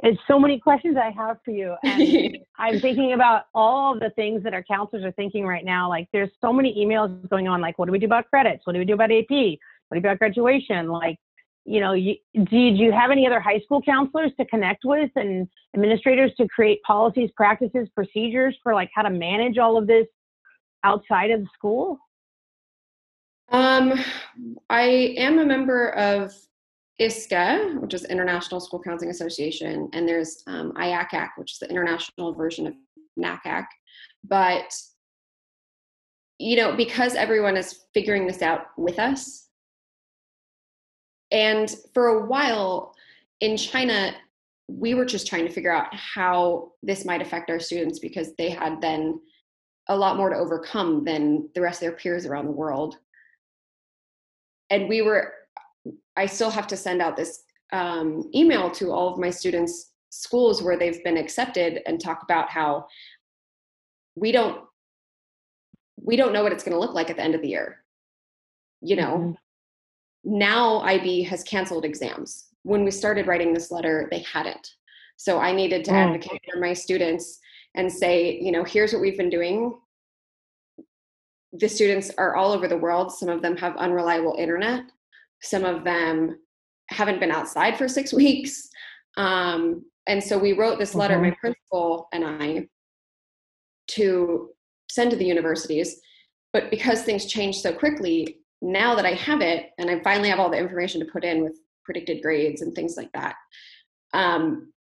[0.00, 1.74] It's so many questions I have for you.
[1.84, 5.88] And I'm thinking about all the things that our counselors are thinking right now.
[5.88, 7.60] Like, there's so many emails going on.
[7.60, 8.66] Like, what do we do about credits?
[8.66, 9.30] What do we do about AP?
[9.30, 9.58] What do
[9.92, 10.88] we do about graduation?
[10.88, 11.18] Like,
[11.64, 15.46] you know, you, did you have any other high school counselors to connect with and
[15.74, 20.06] administrators to create policies, practices, procedures for like how to manage all of this
[20.84, 21.98] outside of the school?
[23.50, 23.92] Um,
[24.70, 26.32] I am a member of
[27.00, 32.34] ISCA, which is International School Counseling Association, and there's um, IACAC, which is the international
[32.34, 32.74] version of
[33.18, 33.66] NACAC.
[34.24, 34.72] But
[36.38, 39.48] you know, because everyone is figuring this out with us,
[41.30, 42.94] and for a while
[43.40, 44.12] in China,
[44.68, 48.50] we were just trying to figure out how this might affect our students because they
[48.50, 49.20] had then
[49.88, 52.98] a lot more to overcome than the rest of their peers around the world
[54.70, 55.32] and we were
[56.16, 60.62] i still have to send out this um, email to all of my students schools
[60.62, 62.86] where they've been accepted and talk about how
[64.16, 64.64] we don't
[66.02, 67.84] we don't know what it's going to look like at the end of the year
[68.80, 69.36] you know
[70.24, 74.74] now ib has canceled exams when we started writing this letter they hadn't
[75.16, 76.06] so i needed to Mm.
[76.06, 77.38] advocate for my students
[77.74, 79.74] and say you know here's what we've been doing
[81.52, 83.10] the students are all over the world.
[83.10, 84.82] Some of them have unreliable internet.
[85.42, 86.38] Some of them
[86.90, 88.68] haven't been outside for six weeks.
[89.16, 92.66] Um, and so we wrote this letter, my principal and I,
[93.88, 94.50] to
[94.90, 96.00] send to the universities.
[96.52, 100.40] But because things changed so quickly, now that I have it and I finally have
[100.40, 103.34] all the information to put in with predicted grades and things like that,
[104.14, 104.72] um,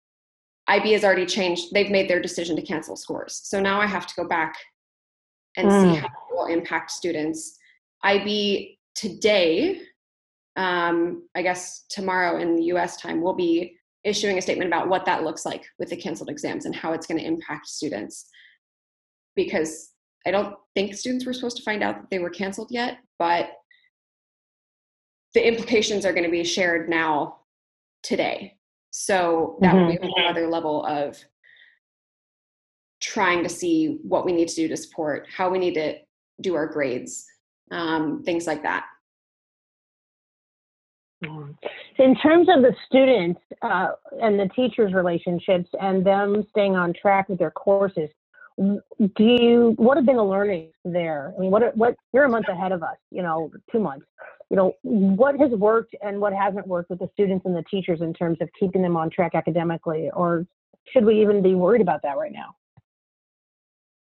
[0.70, 1.74] IB has already changed.
[1.74, 3.42] They've made their decision to cancel scores.
[3.44, 4.56] So now I have to go back
[5.58, 5.82] and Mm.
[5.82, 7.58] see how it will impact students.
[8.04, 9.82] IB today,
[10.58, 15.06] um, I guess tomorrow in the US time, we'll be issuing a statement about what
[15.06, 18.30] that looks like with the canceled exams and how it's going to impact students.
[19.36, 19.92] Because
[20.26, 23.52] I don't think students were supposed to find out that they were canceled yet, but
[25.34, 27.38] the implications are going to be shared now
[28.02, 28.56] today.
[28.90, 31.18] So that will be another level of
[33.00, 35.98] trying to see what we need to do to support, how we need to
[36.42, 37.26] do our grades,
[37.72, 38.86] um, things like that.
[41.24, 41.56] So
[41.98, 43.90] in terms of the students uh,
[44.22, 48.10] and the teachers' relationships and them staying on track with their courses,
[48.58, 51.34] do you what have been the learnings there?
[51.38, 54.06] I mean, what what you're a month ahead of us, you know, two months.
[54.50, 58.02] You know, what has worked and what hasn't worked with the students and the teachers
[58.02, 60.48] in terms of keeping them on track academically, or
[60.88, 62.56] should we even be worried about that right now?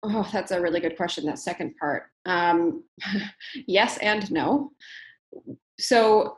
[0.02, 2.04] Oh, that's a really good question, that second part.
[2.26, 2.84] Um,
[3.68, 4.72] yes and no.
[5.78, 6.38] So,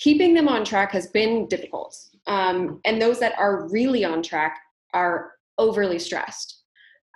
[0.00, 1.96] keeping them on track has been difficult.
[2.26, 4.58] Um, and those that are really on track
[4.94, 6.62] are overly stressed.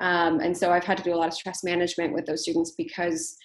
[0.00, 2.72] Um, and so, I've had to do a lot of stress management with those students
[2.72, 3.36] because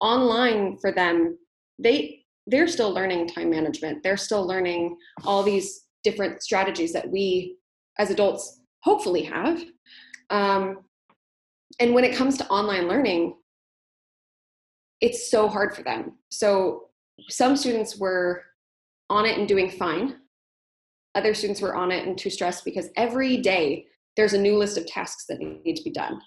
[0.00, 1.38] online for them,
[1.78, 4.02] they they're still learning time management.
[4.02, 7.56] They're still learning all these different strategies that we
[7.98, 9.64] as adults hopefully have.
[10.30, 10.84] Um,
[11.80, 13.34] and when it comes to online learning
[15.00, 16.88] it's so hard for them so
[17.28, 18.42] some students were
[19.14, 20.16] on it and doing fine.
[21.14, 24.76] Other students were on it and too stressed because every day there's a new list
[24.76, 26.20] of tasks that need to be done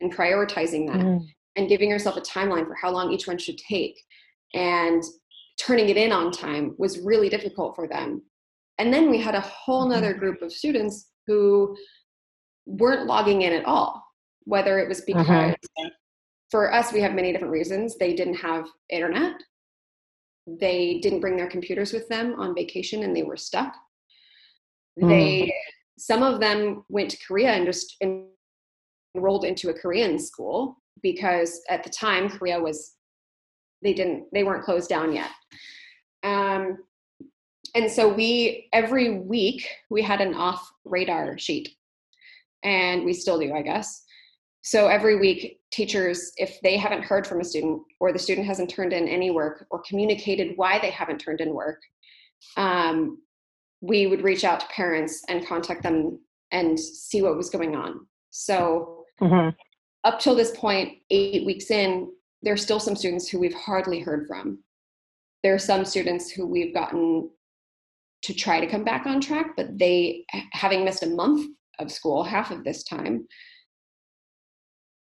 [0.00, 1.26] and prioritizing that Mm.
[1.56, 4.00] and giving yourself a timeline for how long each one should take
[4.54, 5.02] and
[5.58, 8.22] turning it in on time was really difficult for them.
[8.78, 11.76] And then we had a whole nother group of students who
[12.66, 14.02] weren't logging in at all
[14.44, 15.90] whether it was because Mhm.
[16.50, 17.96] for us we have many different reasons.
[17.98, 19.40] They didn't have internet
[20.46, 23.74] they didn't bring their computers with them on vacation and they were stuck.
[24.96, 25.52] They
[25.98, 28.02] some of them went to korea and just
[29.14, 32.96] enrolled into a korean school because at the time korea was
[33.82, 35.30] they didn't they weren't closed down yet.
[36.22, 36.78] Um,
[37.74, 41.70] and so we every week we had an off radar sheet.
[42.62, 44.04] And we still do i guess
[44.62, 48.68] so every week teachers if they haven't heard from a student or the student hasn't
[48.68, 51.80] turned in any work or communicated why they haven't turned in work
[52.56, 53.18] um,
[53.80, 56.20] we would reach out to parents and contact them
[56.52, 58.06] and see what was going on.
[58.30, 59.54] So Mhm.
[60.04, 64.26] up till this point, eight weeks in, there's still some students who we've hardly heard
[64.26, 64.62] from.
[65.42, 67.30] There are some students who we've gotten
[68.22, 72.22] to try to come back on track, but they, having missed a month of school,
[72.22, 73.26] half of this time,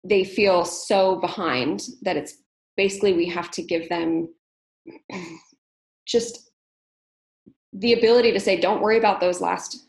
[0.09, 2.39] they feel so behind that it's
[2.77, 4.29] basically we have to give them
[6.07, 6.51] just
[7.73, 9.83] the ability to say, don't worry about those last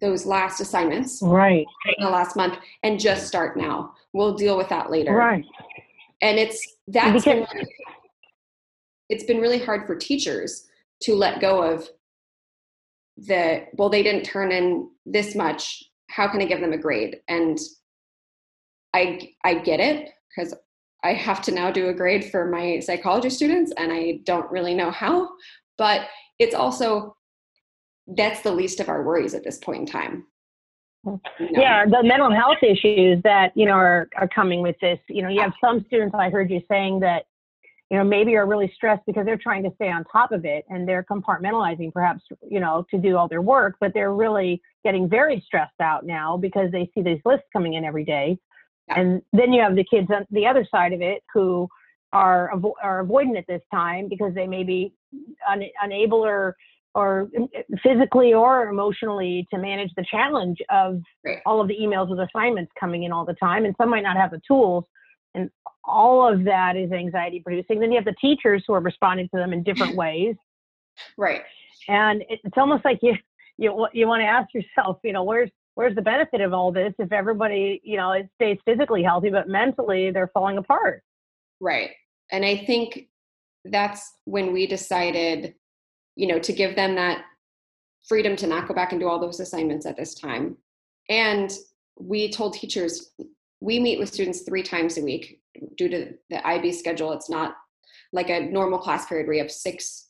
[0.00, 1.66] those last assignments Right.
[1.98, 3.94] in the last month and just start now.
[4.12, 5.12] We'll deal with that later.
[5.12, 5.44] Right.
[6.22, 7.66] And it's that's been, Because-
[9.08, 10.68] it's been really hard for teachers
[11.02, 11.88] to let go of
[13.16, 17.16] the well they didn't turn in this much how can i give them a grade
[17.26, 17.58] and
[18.98, 20.54] i i get it because
[21.04, 24.74] i have to now do a grade for my psychology students and i don't really
[24.74, 25.28] know how
[25.76, 26.08] but
[26.38, 27.16] it's also
[28.16, 30.26] that's the least of our worries at this point in time
[31.04, 31.14] hmm.
[31.38, 31.60] You know?
[31.62, 34.98] Yeah, the mental health issues that you know are are coming with this.
[35.08, 37.26] You know, you have some students I heard you saying that
[37.90, 40.64] you know maybe are really stressed because they're trying to stay on top of it
[40.68, 45.08] and they're compartmentalizing perhaps you know to do all their work, but they're really getting
[45.08, 48.38] very stressed out now because they see these lists coming in every day.
[48.96, 51.68] And then you have the kids on the other side of it who
[52.12, 54.92] are avo- are avoidant at this time because they may be
[55.50, 56.56] un- unable or
[56.94, 57.48] or mm,
[57.82, 61.38] physically or emotionally to manage the challenge of Right.
[61.44, 64.16] all of the emails with assignments coming in all the time and some might not
[64.16, 64.84] have the tools
[65.34, 65.50] and
[65.84, 67.78] all of that is anxiety producing.
[67.78, 70.34] Then you have the teachers who are responding to them in different ways.
[71.18, 71.42] Right.
[71.88, 73.14] And it- it's almost like you
[73.58, 76.92] you you want to ask yourself you know where's where's the benefit of all this
[76.98, 81.02] if everybody you know stays physically healthy but mentally they're falling apart
[81.60, 81.90] Right.
[82.30, 83.08] And I think
[83.64, 85.54] that's when we decided,
[86.16, 87.24] you know, to give them that
[88.06, 90.56] freedom to not go back and do all those assignments at this time.
[91.08, 91.52] And
[91.98, 93.12] we told teachers
[93.60, 95.40] we meet with students three times a week
[95.76, 97.12] due to the IB schedule.
[97.12, 97.56] It's not
[98.12, 100.08] like a normal class period where you have six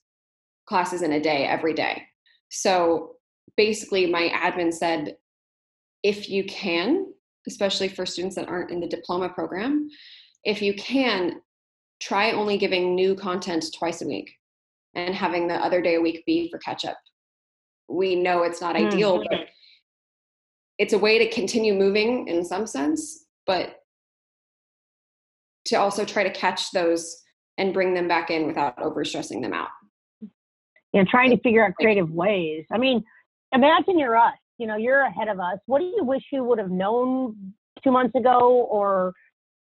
[0.67, 2.03] classes in a day every day.
[2.51, 3.17] So
[3.57, 5.17] basically, my admin said,
[6.03, 7.13] if you can,
[7.47, 9.89] especially for students that aren't in the diploma program,
[10.45, 11.41] if you can,
[12.01, 14.31] try only giving new content twice a week
[14.95, 16.99] and having the other day a week be for catch up.
[17.89, 19.27] We know it's not ideal, mm-hmm.
[19.31, 19.49] but
[20.79, 23.77] it's a way to continue moving in some sense, but
[25.67, 27.23] to also try to catch those
[27.59, 29.69] and bring them back in without overstressing them out.
[31.03, 32.65] know, trying to figure out creative ways.
[32.73, 33.05] I mean,
[33.53, 34.33] imagine you're us.
[34.59, 35.59] You know, you're ahead of us.
[35.67, 39.13] What do you wish you would have known two months ago or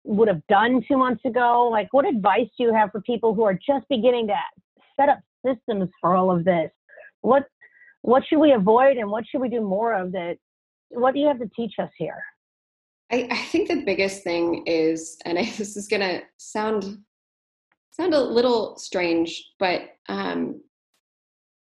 [0.04, 1.70] would have done two months ago?
[1.72, 4.36] Like, what advice do you have for people who are just beginning to
[5.00, 6.72] set up systems for all of this?
[7.22, 7.44] What
[8.02, 10.38] what should we avoid and what should we do more of that?
[10.90, 12.24] What do you have to teach us here?
[13.12, 17.00] I, I think the biggest thing is, and I, this is going to sound
[17.92, 20.62] sound a little strange, but um,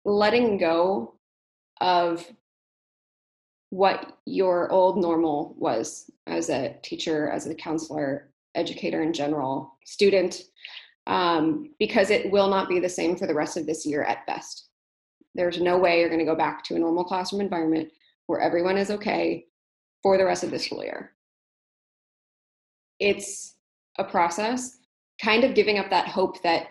[0.06, 1.15] letting go
[1.80, 2.26] of
[3.71, 10.43] what your old normal was as a teacher, as a counselor, educator in general, student,
[11.07, 14.27] um, because it will not be the same for the rest of this year at
[14.27, 14.67] best.
[15.36, 17.89] There's no way you're going to go back to a normal classroom environment
[18.27, 19.45] where everyone is okay
[20.03, 21.13] for the rest of the school year.
[22.99, 23.55] It's
[23.97, 24.79] a process,
[25.23, 26.67] kind of giving up that hope that,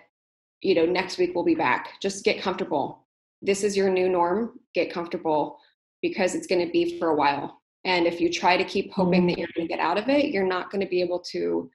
[0.60, 1.98] you know, next week we'll be back.
[2.02, 3.06] Just get comfortable.
[3.40, 4.60] This is your new norm.
[4.74, 5.58] Get comfortable
[6.02, 7.60] because it's going to be for a while.
[7.84, 10.26] And if you try to keep hoping that you're going to get out of it,
[10.26, 11.70] you're not going to be able to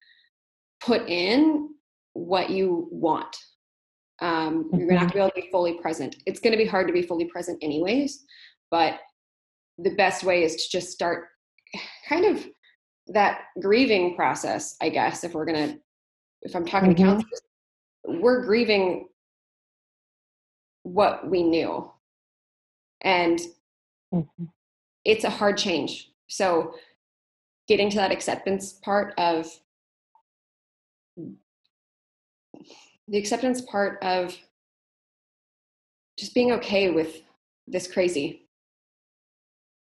[0.82, 1.70] put in
[2.14, 3.36] what you want.
[4.22, 6.16] Um, You're not going to be able to be fully present.
[6.26, 8.24] It's going to be hard to be fully present, anyways.
[8.72, 9.00] But
[9.78, 11.26] the best way is to just start
[12.08, 12.48] kind of
[13.08, 15.80] that grieving process, I guess, if we're going to,
[16.44, 16.96] if I'm talking Mhm.
[16.98, 17.42] to counselors,
[18.06, 19.10] we're grieving
[20.84, 21.92] what we knew.
[23.02, 23.42] And
[24.16, 24.50] Mhm.
[25.04, 26.12] it's a hard change.
[26.28, 26.76] So
[27.68, 29.48] getting to that acceptance part of
[33.08, 34.38] the acceptance part of
[36.18, 37.22] just being okay with
[37.68, 38.48] this crazy.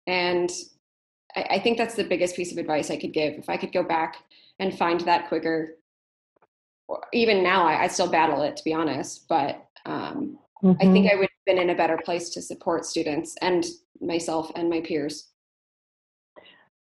[0.06, 0.50] And
[1.34, 3.34] I, I think that's the biggest piece of advice I could give.
[3.34, 4.16] If I could go back
[4.58, 5.76] and find that quicker,
[7.12, 11.16] even now, I, I still battle it to be honest, but um, I think I
[11.16, 13.66] would been in a better place to support students and
[14.00, 15.30] myself and my peers.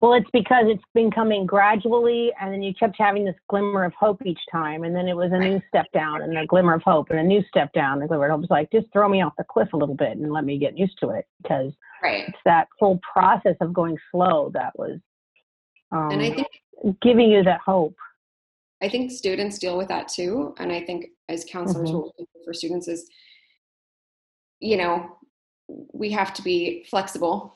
[0.01, 3.93] Well, it's because it's been coming gradually, and then you kept having this glimmer of
[3.99, 6.83] hope each time, and then it was a new step down, and a glimmer of
[6.83, 7.99] hope, and a new step down.
[7.99, 10.17] The glimmer of hope was like, just throw me off the cliff a little bit
[10.19, 12.29] and let me get used to it, because right.
[12.29, 14.99] it's that whole process of going slow that was
[15.93, 16.49] um, and I think
[17.01, 17.97] giving you that hope.
[18.83, 22.03] I think students deal with that too, and I think as counselors, Mhm.
[22.03, 23.09] what we do for students is,
[24.61, 25.17] you know,
[25.93, 27.55] we have to be flexible.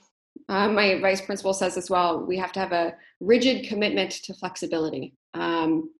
[0.49, 4.35] Uh, my vice principal says as well, we have to have a rigid commitment to
[4.35, 5.15] flexibility.
[5.35, 5.91] Um,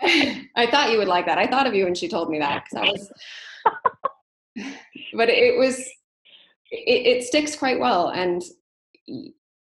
[0.02, 1.38] I thought you would like that.
[1.38, 3.12] I thought of you when she told me that because I was,
[5.14, 5.78] but it was,
[6.70, 8.42] it, it sticks quite well, and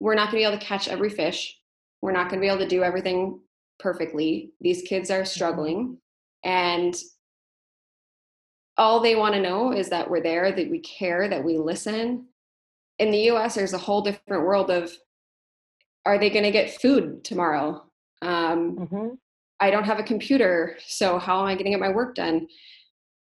[0.01, 1.59] we're not going to be able to catch every fish.
[2.01, 3.41] We're not going to be able to do everything
[3.79, 4.53] perfectly.
[4.61, 5.99] These kids are struggling,
[6.45, 6.95] and
[8.83, 12.27] all they want to know is that we're there, that we care, that we listen.
[12.99, 14.91] In the US, there's a whole different world of
[16.05, 17.85] are they going to get food tomorrow?
[18.23, 19.09] Um, hmm
[19.61, 22.49] I don't have a computer, so how am I going to get my work done?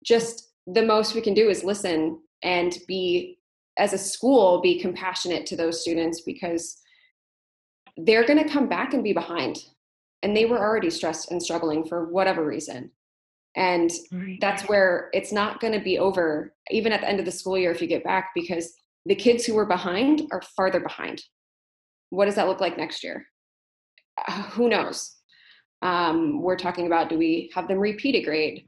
[0.04, 3.40] Just the most we can do is listen and be,
[3.78, 6.78] as a school, be compassionate to those students because
[7.96, 9.64] they're going to come back and be behind.
[10.24, 12.92] And they were already stressed and struggling for whatever reason.
[13.56, 13.90] And
[14.42, 17.58] that's where it's not going to be over, even at the end of the school
[17.58, 18.74] year, if you get back, because
[19.06, 21.24] the kids who were behind are farther behind.
[22.10, 23.26] What does that look like next year?
[24.28, 25.16] Uh, who knows?
[25.82, 28.68] Um, we're talking about do we have them repeat a grade?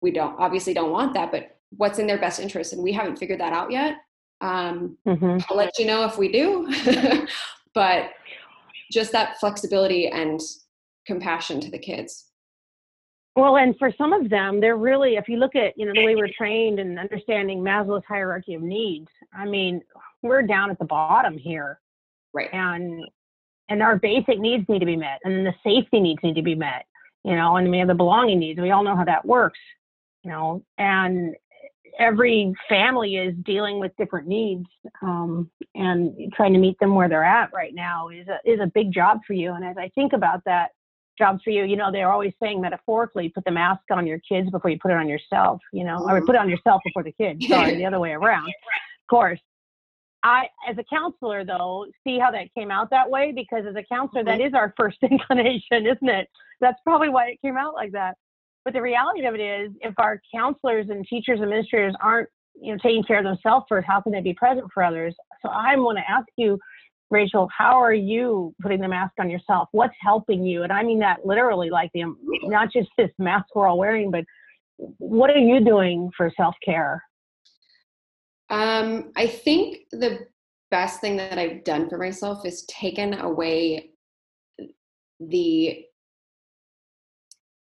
[0.00, 2.72] We don't obviously don't want that, but what's in their best interest?
[2.72, 3.96] And we haven't figured that out yet.
[4.40, 6.68] Um, hmm I'll let you know if we do.
[7.74, 8.10] but
[8.90, 10.40] just that flexibility and
[11.06, 12.31] compassion to the kids.
[13.34, 16.04] Well, and for some of them, they're really, if you look at, you know, the
[16.04, 19.80] way we're trained and understanding Maslow's hierarchy of needs, I mean,
[20.20, 21.80] we're down at the bottom here.
[22.34, 22.52] Right.
[22.52, 23.04] And
[23.68, 26.42] and our basic needs need to be met, and then the safety needs need to
[26.42, 26.84] be met,
[27.24, 28.60] you know, and we have the belonging needs.
[28.60, 29.58] We all know how that works,
[30.24, 31.34] you know, and
[31.98, 34.66] every family is dealing with different needs,
[35.00, 38.66] um, and trying to meet them where they're at right now is a is a
[38.66, 39.52] big job for you.
[39.52, 40.72] And as I think about that
[41.18, 44.50] job for you, you know, they're always saying metaphorically, put the mask on your kids
[44.50, 46.26] before you put it on yourself, you know, or mm-hmm.
[46.26, 47.46] put it on yourself before the kids.
[47.46, 48.48] Sorry, the other way around.
[48.48, 49.40] Of course.
[50.24, 53.82] I, as a counselor, though, see how that came out that way because as a
[53.82, 54.48] counselor, that mm-hmm.
[54.48, 56.28] is our first inclination, isn't it?
[56.60, 58.16] That's probably why it came out like that.
[58.64, 62.72] But the reality of it is, if our counselors and teachers, and administrators aren't, you
[62.72, 65.16] know, taking care of themselves first, how can they be present for others?
[65.40, 66.58] So I want to ask you,
[67.12, 69.68] Rachel, how are you putting the mask on yourself?
[69.72, 70.62] What's helping you?
[70.62, 72.04] And I mean that literally, like the
[72.44, 74.24] not just this mask we're all wearing, but
[74.96, 77.04] what are you doing for self care?
[78.48, 80.20] Um, I think the
[80.70, 83.90] best thing that I've done for myself is taken away
[85.20, 85.84] the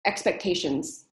[0.06, 1.08] expectations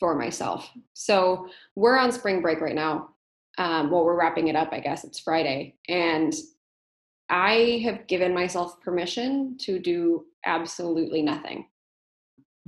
[0.00, 0.70] for myself.
[0.94, 3.10] So we're on spring break right now.
[3.58, 5.76] Um, well, we're wrapping it up, I guess it's Friday.
[5.90, 6.32] And
[7.32, 11.66] I have given myself permission to do absolutely nothing.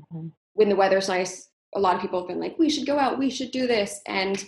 [0.00, 0.32] Mhm.
[0.54, 3.18] When the weather's nice, a lot of people have been like, we should go out,
[3.18, 4.00] we should do this.
[4.06, 4.42] And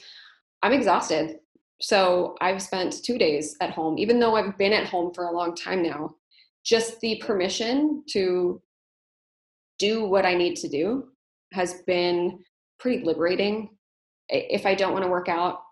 [0.63, 1.41] I'm exhausted.
[1.83, 5.33] So I've spent two days at home, even though I've been at home for a
[5.33, 6.17] long time now.
[6.65, 8.63] Just the permission to
[9.79, 11.13] do what I need to do
[11.53, 12.43] has been
[12.79, 13.77] pretty liberating.
[14.31, 15.63] If I don't want to work out,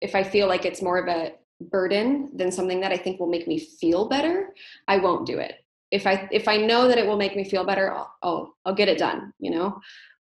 [0.00, 1.38] if I feel like it's more of a
[1.70, 4.54] burden than something that I think will make me feel better,
[4.88, 5.56] I won't do it.
[5.90, 8.74] If I if I know that it will make me feel better, I'll I'll, I'll
[8.74, 9.80] get it done, you know.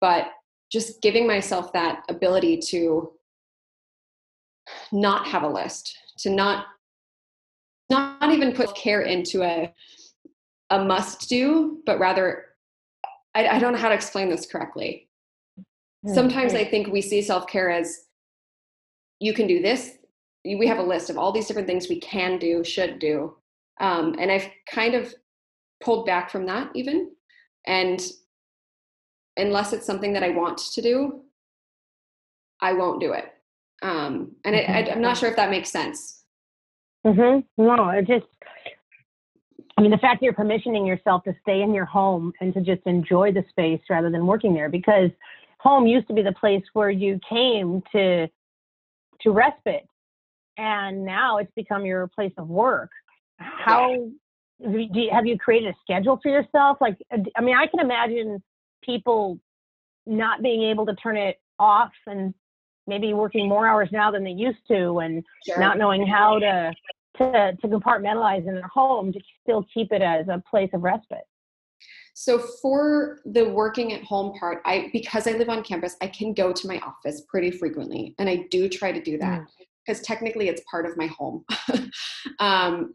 [0.00, 0.28] But
[0.70, 3.12] just giving myself that ability to
[4.92, 6.66] not have a list, to not
[7.90, 9.72] not even put care into a
[10.70, 12.46] a must do, but rather
[13.34, 15.08] I, I don't know how to explain this correctly.
[16.04, 18.06] Hmm, Sometimes I think we see self care as
[19.20, 19.98] you can do this.
[20.44, 23.36] We have a list of all these different things we can do, should do.
[23.80, 25.14] Um, and I've kind of
[25.82, 27.10] pulled back from that even.
[27.66, 28.00] And
[29.36, 31.22] unless it's something that I want to do,
[32.60, 33.32] I won't do it.
[33.82, 36.24] Um, and I, I, I'm not sure if that makes sense.
[37.06, 37.62] Mm-hmm.
[37.62, 38.26] No, it just,
[39.76, 42.60] I mean, the fact that you're permissioning yourself to stay in your home and to
[42.60, 45.10] just enjoy the space rather than working there, because
[45.58, 48.28] home used to be the place where you came to
[49.20, 49.86] to respite,
[50.56, 52.90] and now it's become your place of work.
[53.38, 54.12] How do
[54.60, 56.78] you, have you created a schedule for yourself?
[56.80, 58.42] Like, uh, I mean, I can imagine
[58.82, 59.38] people
[60.06, 62.34] not being able to turn it off and
[62.86, 65.58] maybe working more hours now than they used to, and Sure.
[65.58, 66.72] not knowing how to
[67.16, 71.22] to, to compartmentalize in their home to still keep it as a place of respite?
[72.12, 76.32] So for the working at home part, I because I live on campus, I can
[76.32, 79.42] go to my office pretty frequently, and I do try to do that
[79.86, 81.44] because technically it's part of my home.
[82.38, 82.94] um,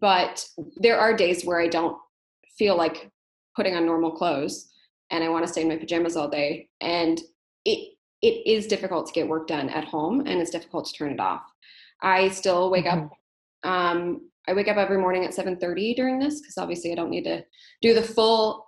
[0.00, 0.44] but
[0.76, 1.96] there are days where I don't
[2.58, 3.10] feel like
[3.56, 4.68] putting on normal clothes,
[5.10, 7.20] and I want to stay in my pajamas all day, and
[7.64, 11.12] it it is difficult to get work done at home, and it's difficult to turn
[11.12, 11.42] it off.
[12.02, 13.06] I still wake mm-hmm.
[13.06, 13.12] up
[13.62, 17.24] um, I wake up every morning at 7:30 during this because obviously I don't need
[17.24, 17.44] to
[17.82, 18.66] do the full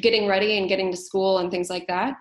[0.00, 2.14] getting ready and getting to school and things like that.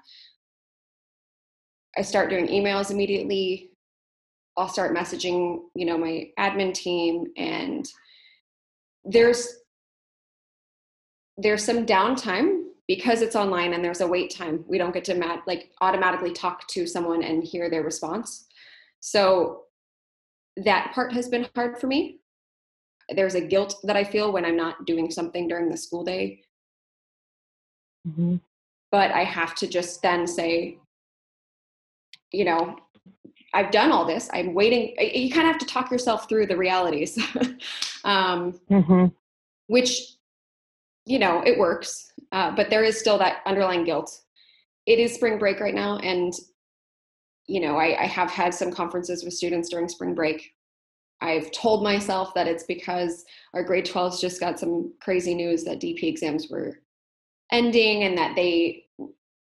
[1.97, 3.71] I start doing emails immediately.
[4.57, 7.87] I'll start messaging, you know, my admin team and
[9.03, 9.47] there's
[11.37, 14.63] there's some downtime because it's online and there's a wait time.
[14.67, 18.45] We don't get to mat- like automatically talk to someone and hear their response.
[18.99, 19.63] So
[20.57, 22.19] that part has been hard for me
[23.09, 26.41] there's a guilt that I feel when I'm not doing something during the school day.
[28.07, 28.37] Mm-hmm.
[28.91, 30.77] But I have to just then say,
[32.31, 32.77] you know,
[33.53, 34.29] I've done all this.
[34.33, 34.95] I'm waiting.
[34.99, 37.17] You kind of have to talk yourself through the realities,
[38.03, 39.05] um, mm-hmm.
[39.67, 39.99] which,
[41.05, 42.11] you know, it works.
[42.31, 44.19] Uh, but there is still that underlying guilt.
[44.85, 46.33] It is spring break right now, and
[47.45, 50.53] you know, I, I have had some conferences with students during spring break
[51.23, 53.23] I've told myself that it's because
[53.53, 56.81] our grade 12s just got some crazy news that DP exams were
[57.49, 58.83] ending and that they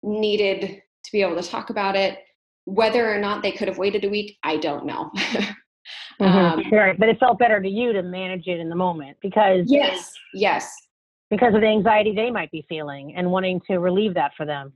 [0.02, 2.20] needed to be able to talk about it.
[2.66, 5.10] Whether or not they could have waited a week, I don't know.
[6.20, 6.24] mm-hmm.
[6.24, 9.64] um, right, but it felt better to you to manage it in the moment because
[9.66, 10.74] yes, yes,
[11.30, 14.72] because of the anxiety they might be feeling and wanting to relieve that for them.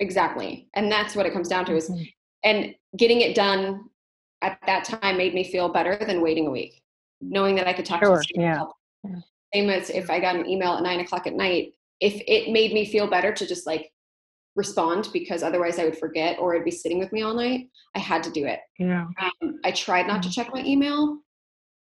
[0.00, 2.02] Exactly, and that's what it comes down to is, mm-hmm.
[2.44, 3.84] and getting it done
[4.42, 6.82] at that time made me feel better than waiting a week,
[7.20, 8.64] knowing that I could talk sure, to yeah.
[9.54, 11.72] Same as if I got an email at nine o'clock at night.
[12.00, 13.90] If it made me feel better to just like
[14.56, 17.98] respond because otherwise I would forget or it'd be sitting with me all night, I
[17.98, 18.60] had to do it.
[18.78, 19.06] Yeah.
[19.20, 20.42] Um, I tried not to mm-hmm.
[20.42, 21.18] check my email,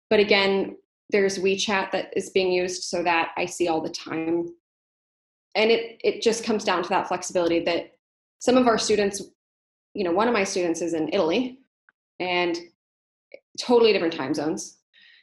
[0.10, 0.78] but again,
[1.12, 4.48] there's WeChat that is being used so that I see all the time.
[5.54, 7.92] And it it just comes down to that flexibility that
[8.40, 9.22] some of our students,
[9.94, 11.60] you know, one of my students is in Italy
[12.20, 12.58] and
[13.60, 14.80] totally different time zones.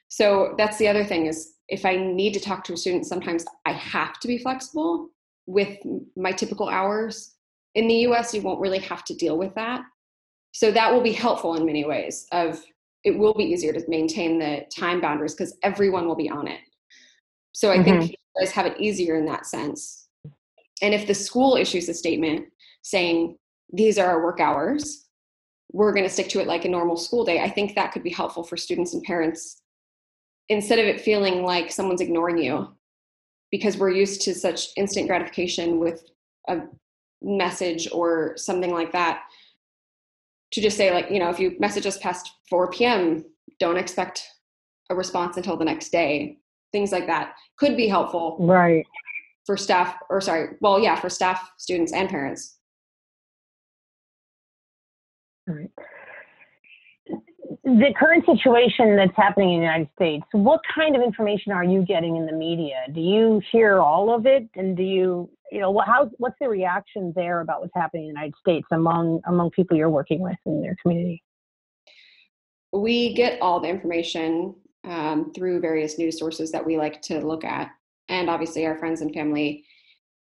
[0.08, 3.44] So that's the other thing is if I need to talk to a student, sometimes
[3.66, 5.10] I have to be flexible
[5.46, 5.78] with
[6.16, 7.34] my typical hours.
[7.74, 9.82] In the US, you won't really have to deal with that.
[10.52, 12.62] So that will be helpful in many ways of
[13.04, 16.60] it will be easier to maintain the time boundaries because everyone will be on it.
[17.52, 17.84] So I mm-hmm.
[17.84, 20.08] think you guys have it easier in that sense.
[20.82, 22.46] And if the school issues a statement
[22.82, 23.36] saying
[23.72, 25.02] these are our work hours,
[25.72, 28.02] we're going to stick to it like a normal school day i think that could
[28.02, 29.62] be helpful for students and parents
[30.48, 32.68] instead of it feeling like someone's ignoring you
[33.52, 36.02] because we're used to such instant gratification with
[36.48, 36.62] a
[37.22, 39.22] message or something like that
[40.50, 43.24] to just say like you know if you message us past 4 p.m
[43.60, 44.26] don't expect
[44.90, 46.38] a response until the next day
[46.72, 48.84] things like that could be helpful right.
[49.46, 52.58] for staff or sorry well yeah for staff students and parents
[55.46, 55.70] Right.
[57.64, 61.84] The current situation that's happening in the United States, what kind of information are you
[61.84, 62.82] getting in the media?
[62.92, 64.48] Do you hear all of it?
[64.56, 68.20] And do you, you know, how, what's the reaction there about what's happening in the
[68.20, 71.22] United States among, among people you're working with in their community?
[72.72, 77.44] We get all the information um, through various news sources that we like to look
[77.44, 77.70] at,
[78.08, 79.64] and obviously our friends and family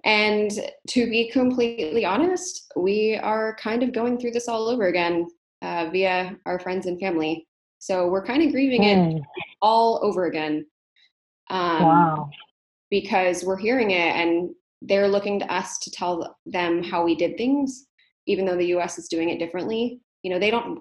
[0.05, 0.51] and
[0.89, 5.27] to be completely honest, we are kind of going through this all over again
[5.63, 7.47] uh, via our friends and family.
[7.79, 9.19] So we're kind of grieving mm.
[9.19, 9.23] it
[9.63, 10.67] all over again.
[11.51, 12.31] Um, wow.
[12.91, 14.51] Because we're hearing it and
[14.83, 17.87] they're looking to us to tell them how we did things,
[18.27, 20.01] even though the US is doing it differently.
[20.23, 20.81] You know, they don't,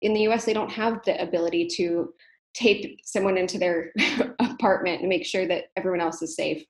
[0.00, 2.12] in the US, they don't have the ability to
[2.54, 3.92] tape someone into their
[4.40, 6.64] apartment and make sure that everyone else is safe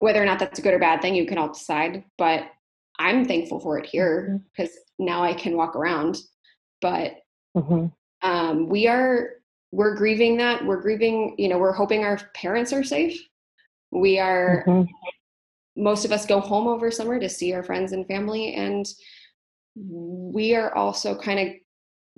[0.00, 2.44] whether or not that's a good or bad thing you can all decide but
[2.98, 5.06] i'm thankful for it here because mm-hmm.
[5.06, 6.18] now i can walk around
[6.80, 7.16] but
[7.56, 7.86] mm-hmm.
[8.28, 9.30] um, we are
[9.72, 13.20] we're grieving that we're grieving you know we're hoping our parents are safe
[13.90, 14.90] we are mm-hmm.
[15.76, 18.86] most of us go home over summer to see our friends and family and
[19.76, 21.54] we are also kind of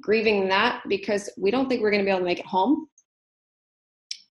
[0.00, 2.86] grieving that because we don't think we're going to be able to make it home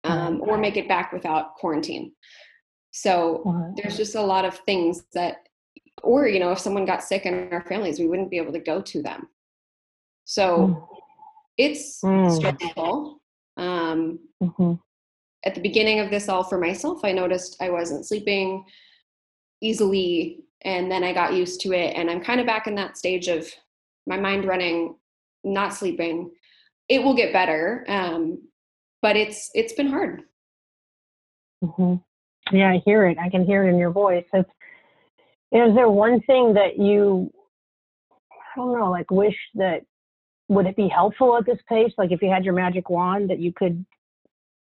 [0.04, 2.12] um, or make it back without quarantine
[2.90, 5.48] so there's just a lot of things that,
[6.02, 8.60] or, you know, if someone got sick in our families, we wouldn't be able to
[8.60, 9.28] go to them.
[10.30, 10.88] So mm.
[11.58, 12.30] it's mm.
[12.36, 13.20] stressful.
[13.56, 14.74] Um, mm-hmm.
[15.44, 18.64] At the beginning of this all for myself, I noticed I wasn't sleeping
[19.60, 22.96] easily, and then I got used to it, and I'm kind of back in that
[22.96, 23.48] stage of
[24.06, 24.94] my mind running,
[25.42, 26.30] not sleeping.
[26.88, 28.40] It will get better, um,
[29.02, 30.22] but it's it's been hard.
[31.64, 32.56] Mm-hmm.
[32.56, 33.18] Yeah, I hear it.
[33.18, 34.26] I can hear it in your voice.
[34.32, 34.48] It's,
[35.50, 37.32] is there one thing that you,
[38.32, 39.82] I don't know, like wish that
[40.50, 41.92] would it be helpful at this pace?
[41.96, 43.86] Like if you had your magic wand that you could,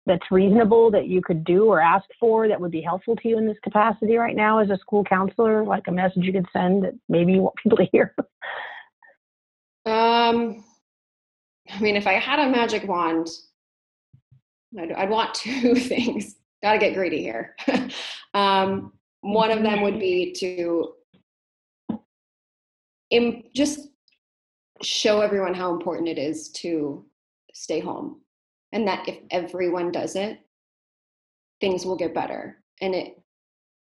[0.07, 3.39] that's reasonable that you could do or ask for that would be helpful to you
[3.39, 6.85] in this capacity right now as a school counselor, like a message you could send
[6.85, 8.15] that maybe you want people to hear?
[9.85, 10.65] Um,
[11.69, 13.29] I mean, if I had a magic wand,
[14.79, 16.37] I'd, I'd want two things.
[16.63, 17.57] Got to get greedy here.
[18.35, 20.93] um, one of them would be to
[23.11, 23.89] Im- just
[24.83, 27.05] show everyone how important it is to
[27.53, 28.21] stay home
[28.73, 30.41] and that if everyone does it
[31.61, 33.21] things will get better and it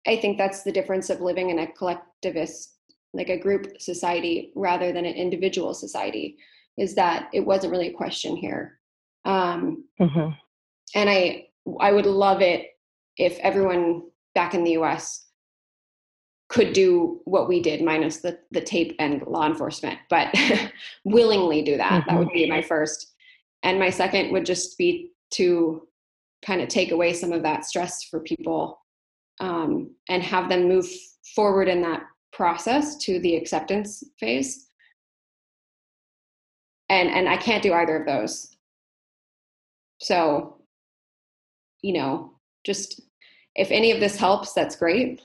[0.07, 2.75] i think that's the difference of living in a collectivist
[3.13, 6.37] like a group society rather than an individual society
[6.77, 8.79] is that it wasn't really a question here
[9.25, 10.29] um, mm-hmm.
[10.93, 11.47] and i
[11.79, 12.67] i would love it
[13.17, 14.03] if everyone
[14.35, 15.24] back in the us
[16.47, 20.33] could do what we did minus the, the tape and law enforcement but
[21.05, 22.09] willingly do that mm-hmm.
[22.09, 22.51] that would be mm-hmm.
[22.51, 23.13] my first
[23.63, 25.87] and my second would just be to
[26.45, 28.79] kind of take away some of that stress for people
[29.39, 30.87] um, and have them move
[31.35, 34.67] forward in that process to the acceptance phase
[36.89, 38.55] and and i can't do either of those
[39.99, 40.57] so
[41.81, 42.33] you know
[42.65, 43.01] just
[43.55, 45.21] if any of this helps that's great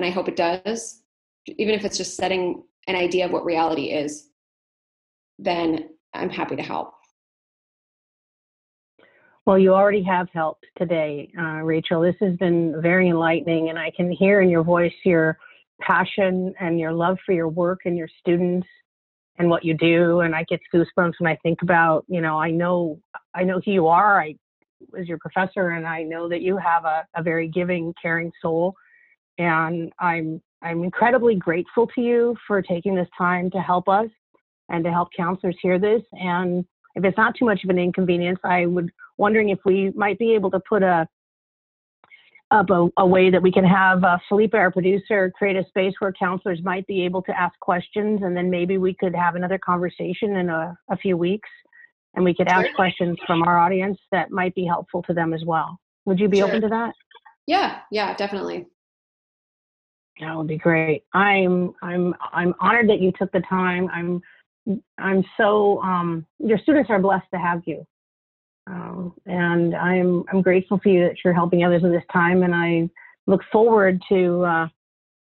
[0.00, 1.02] and I hope it does.
[1.46, 4.30] Even if it's just setting an idea of what reality is,
[5.38, 6.94] then I'm happy to help.
[9.44, 12.00] Well, you already have helped today, uh, Rachel.
[12.00, 15.36] This has been very enlightening, and I can hear in your voice your
[15.82, 18.66] passion and your love for your work and your students
[19.38, 20.20] and what you do.
[20.20, 23.00] And I get goosebumps when I think about, you know, I know,
[23.34, 24.20] I know who you are.
[24.20, 24.36] I
[24.92, 28.74] was your professor, and I know that you have a, a very giving, caring soul
[29.40, 34.08] and I'm I'm incredibly grateful to you for taking this time to help us
[34.68, 36.02] and to help counselors hear this.
[36.12, 36.64] And
[36.94, 40.34] if it's not too much of an inconvenience, I would wondering if we might be
[40.34, 41.08] able to put a
[42.50, 45.94] up a, a way that we can have uh, Felipe, our producer, create a space
[46.00, 49.56] where counselors might be able to ask questions, and then maybe we could have another
[49.56, 51.48] conversation in a, a few weeks,
[52.14, 52.74] and we could ask sure.
[52.74, 55.78] questions from our audience that might be helpful to them as well.
[56.06, 56.48] Would you be sure.
[56.48, 56.92] open to that?
[57.46, 58.66] Yeah, yeah, definitely.
[60.20, 61.04] That would be great.
[61.14, 63.88] I'm I'm I'm honored that you took the time.
[63.92, 64.22] I'm
[64.98, 67.86] I'm so um, your students are blessed to have you,
[68.66, 72.42] um, and I'm I'm grateful for you that you're helping others in this time.
[72.42, 72.88] And I
[73.26, 74.68] look forward to uh,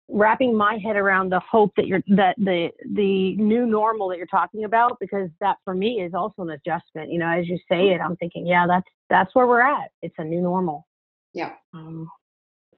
[0.10, 4.28] wrapping my head around the hope that you're that the the new normal that you're
[4.28, 7.12] talking about because that for me is also an adjustment.
[7.12, 9.92] You know, as you say it, I'm thinking, yeah, that's that's where we're at.
[10.02, 10.88] It's a new normal.
[11.34, 11.54] Yeah.
[11.74, 12.10] Um,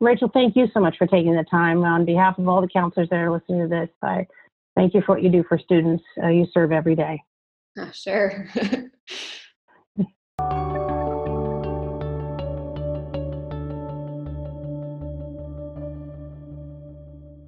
[0.01, 1.83] Rachel, thank you so much for taking the time.
[1.83, 4.25] On behalf of all the counselors that are listening to this, I
[4.75, 7.21] thank you for what you do for students uh, you serve every day.
[7.77, 8.47] Oh, sure.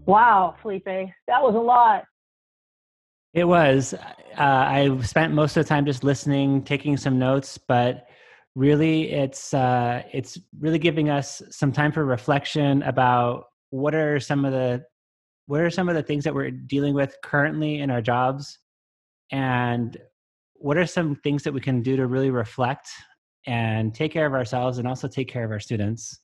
[0.06, 2.04] wow, Felipe, that was a lot.
[3.34, 3.93] It was.
[3.93, 8.10] Uh, I spent most of the time just listening, taking some notes, but
[8.56, 14.45] really it's uh, it's really giving us some time for reflection about what are some
[14.45, 14.84] of the
[15.47, 18.58] what are some of the things that we're dealing with currently in our jobs?
[19.32, 19.97] And
[20.56, 22.88] what are some things that we can do to really reflect
[23.47, 26.20] and take care of ourselves and also take care of our students?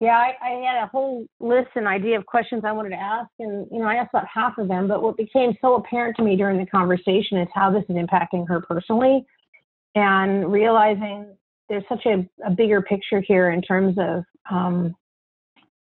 [0.00, 3.30] Yeah I, I, had a whole list and idea of questions i wanted to ask
[3.38, 6.24] and you know i asked about half of them but what became so apparent to
[6.24, 9.24] me during the conversation is how this is impacting her personally
[9.94, 11.36] and realizing
[11.68, 14.94] there's such a, a bigger picture here in terms of um,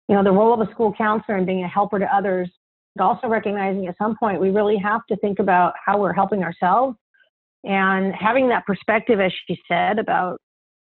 [0.08, 2.50] you know the role of a school counselor and being a helper to others
[2.96, 6.44] but also recognizing at some point we really have to think about how we're helping
[6.44, 6.96] ourselves.
[7.64, 10.40] And having that perspective as she said about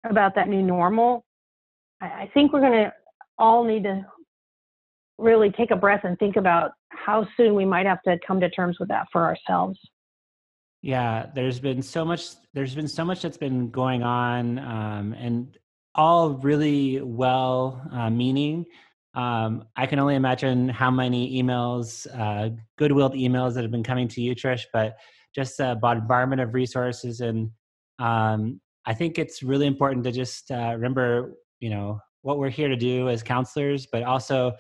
[0.10, 1.24] about that new normal
[2.02, 2.94] i, I think we're going to
[3.38, 4.06] all need to
[5.18, 8.50] really take a breath and think about how soon we might have to come to
[8.50, 9.80] terms with that for ourselves
[10.84, 12.28] yeah, there's been so much.
[12.54, 15.58] There's been so much that's been going on, um, and
[15.96, 18.66] all really well uh, meaning.
[19.16, 24.22] Um, I can only imagine how many emails, uh, emails that have been coming to
[24.22, 24.98] you, Trish, but
[25.34, 27.52] just a bombardment of resources and
[28.00, 32.68] um, I think it's really important to just uh, remember, you know, what we're here
[32.68, 34.54] to do as counselors, but also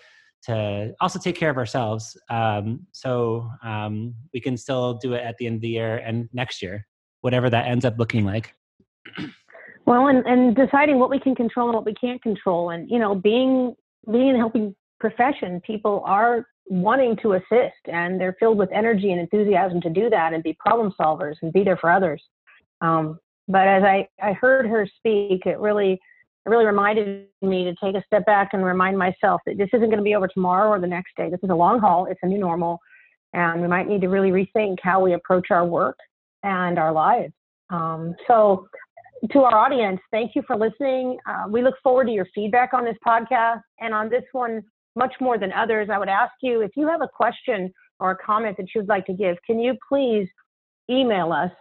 [0.46, 2.18] to also take care of ourselves.
[2.30, 6.30] Um, so um, we can still do it at the end of the year and
[6.34, 6.86] next year,
[7.22, 8.54] whatever that ends up looking like.
[9.86, 13.00] Well, and, and deciding what we can control and what we can't control, and you
[13.00, 13.76] know, being
[14.10, 19.20] being in helping profession, people are wanting to assist, and they're filled with energy and
[19.20, 22.24] enthusiasm to do that and be problem solvers and be there for others.
[22.82, 26.00] Um, but as I, I heard her speak, it really
[26.46, 29.88] it really reminded me to take a step back and remind myself that this isn't
[29.88, 31.30] going to be over tomorrow or the next day.
[31.30, 32.06] This is a long haul.
[32.06, 32.80] It's a new normal,
[33.34, 35.98] and we might need to really rethink how we approach our work
[36.44, 37.34] and our lives.
[37.70, 38.68] Um, so
[39.32, 41.18] to our audience, thank you for listening.
[41.26, 44.62] Uh, we look forward to your feedback on this podcast and on this one,
[44.96, 45.88] much more than others.
[45.92, 49.06] I would ask you if you have a question or a comment that you'd like
[49.06, 50.28] to give, can you please
[50.90, 51.52] email us?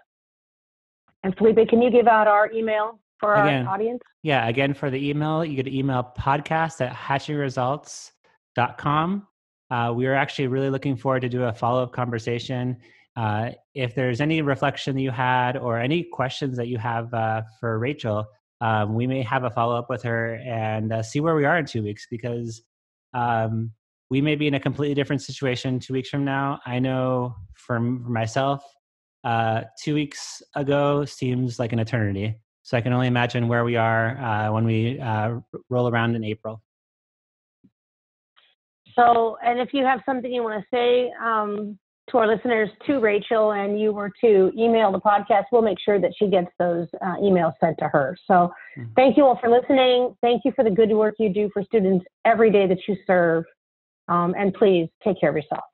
[1.23, 4.01] And Felipe, can you give out our email for Again, our audience?
[4.23, 9.27] Yeah, again, for the email, you could email podcast at hatchingresults.com.
[9.71, 12.77] Uh, we are actually really looking forward to do a follow up conversation
[13.17, 17.43] uh, if there's any reflection that you had or any questions that you have uh,
[17.61, 18.25] for Rachel,
[18.61, 21.59] um, we may have a follow up with her and uh, see where we are
[21.59, 22.63] in two weeks because
[23.13, 23.71] um,
[24.09, 26.61] we may be in a completely different situation two weeks from now.
[26.65, 28.65] I know from for myself,
[29.25, 32.37] uh, two weeks ago seems like an eternity.
[32.63, 36.25] So I can only imagine where we are uh, when we uh, roll around in
[36.25, 36.63] April.
[38.95, 41.79] So, and if you have something you want to say, um,
[42.11, 46.01] to our listeners to Rachel and you were to email the podcast, we'll make sure
[46.01, 48.17] that she gets those uh, emails sent to her.
[48.27, 48.85] So mm-hmm.
[48.97, 50.17] thank you all for listening.
[50.21, 53.45] Thank you for the good work you do for students every day that you serve.
[54.09, 55.65] Um, and please take care of yourself.